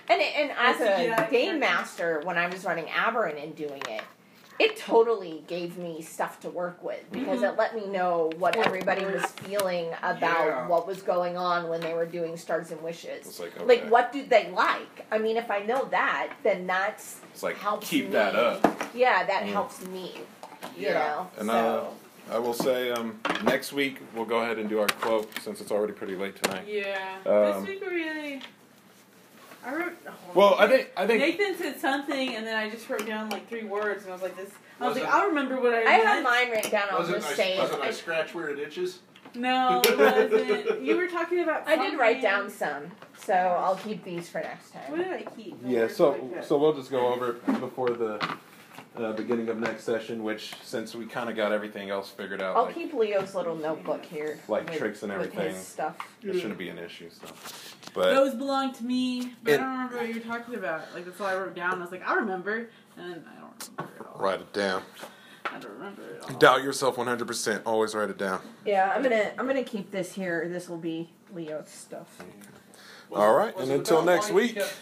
[0.10, 4.02] And it, and as a game master, when I was running Aberrant and doing it,
[4.60, 9.04] it totally gave me stuff to work with because it let me know what everybody
[9.04, 10.68] was feeling about Yeah.
[10.68, 13.26] what was going on when they were doing Stars and Wishes.
[13.26, 13.66] it's like okay.
[13.66, 15.08] Like, what do they like?
[15.12, 18.12] I mean, if I know that, then that's It's like helps keep me.
[18.12, 18.64] that up.
[18.94, 19.52] Yeah, that Mm.
[19.54, 20.14] helps me.
[20.78, 20.94] You Yeah.
[20.94, 21.94] know, And, so
[22.32, 25.60] uh, I will say, um, next week we'll go ahead and do our quote since
[25.62, 26.66] it's already pretty late tonight.
[26.68, 27.18] Yeah.
[27.26, 28.42] Um, this week we really.
[29.64, 29.94] I wrote.
[30.08, 33.30] oh, Well, I think I think Nathan said something, and then I just wrote down
[33.30, 34.50] like three words, and I was like, "This."
[34.80, 36.04] I was Was like, it- "I'll remember what I." I meant.
[36.04, 36.88] have mine written down.
[36.92, 37.74] I'll Was it just nice, say was it.
[37.76, 39.00] it nice scratch where it itches?
[39.36, 39.98] No, it
[40.66, 40.82] wasn't.
[40.82, 41.68] you were talking about.
[41.68, 42.86] I did write down some,
[43.24, 44.82] so I'll keep these for next time.
[44.90, 45.62] What did I keep?
[45.62, 45.88] No yeah.
[45.88, 48.18] So like so we'll just go over it before the
[48.96, 52.56] uh, beginning of next session, which since we kind of got everything else figured out,
[52.58, 54.40] I'll like keep Leo's little notebook here.
[54.48, 55.54] Like with- tricks and with everything.
[55.56, 55.98] his stuff.
[56.22, 57.10] it shouldn't be an issue.
[57.10, 57.28] So,
[57.94, 60.82] but Those belong to me, but It- I don't remember what you were talking about.
[60.94, 61.76] Like that's all I wrote down.
[61.76, 64.20] I was like, I remember, and then I don't remember it all.
[64.22, 64.84] write it down.
[65.46, 66.38] I don't remember it all.
[66.38, 67.62] Doubt yourself 100%.
[67.66, 68.42] Always write it down.
[68.66, 70.48] Yeah, I'm gonna I'm gonna keep this here.
[70.48, 72.22] This will be Leo's stuff.
[73.14, 74.56] All right, and until next week.
[74.56, 74.74] kept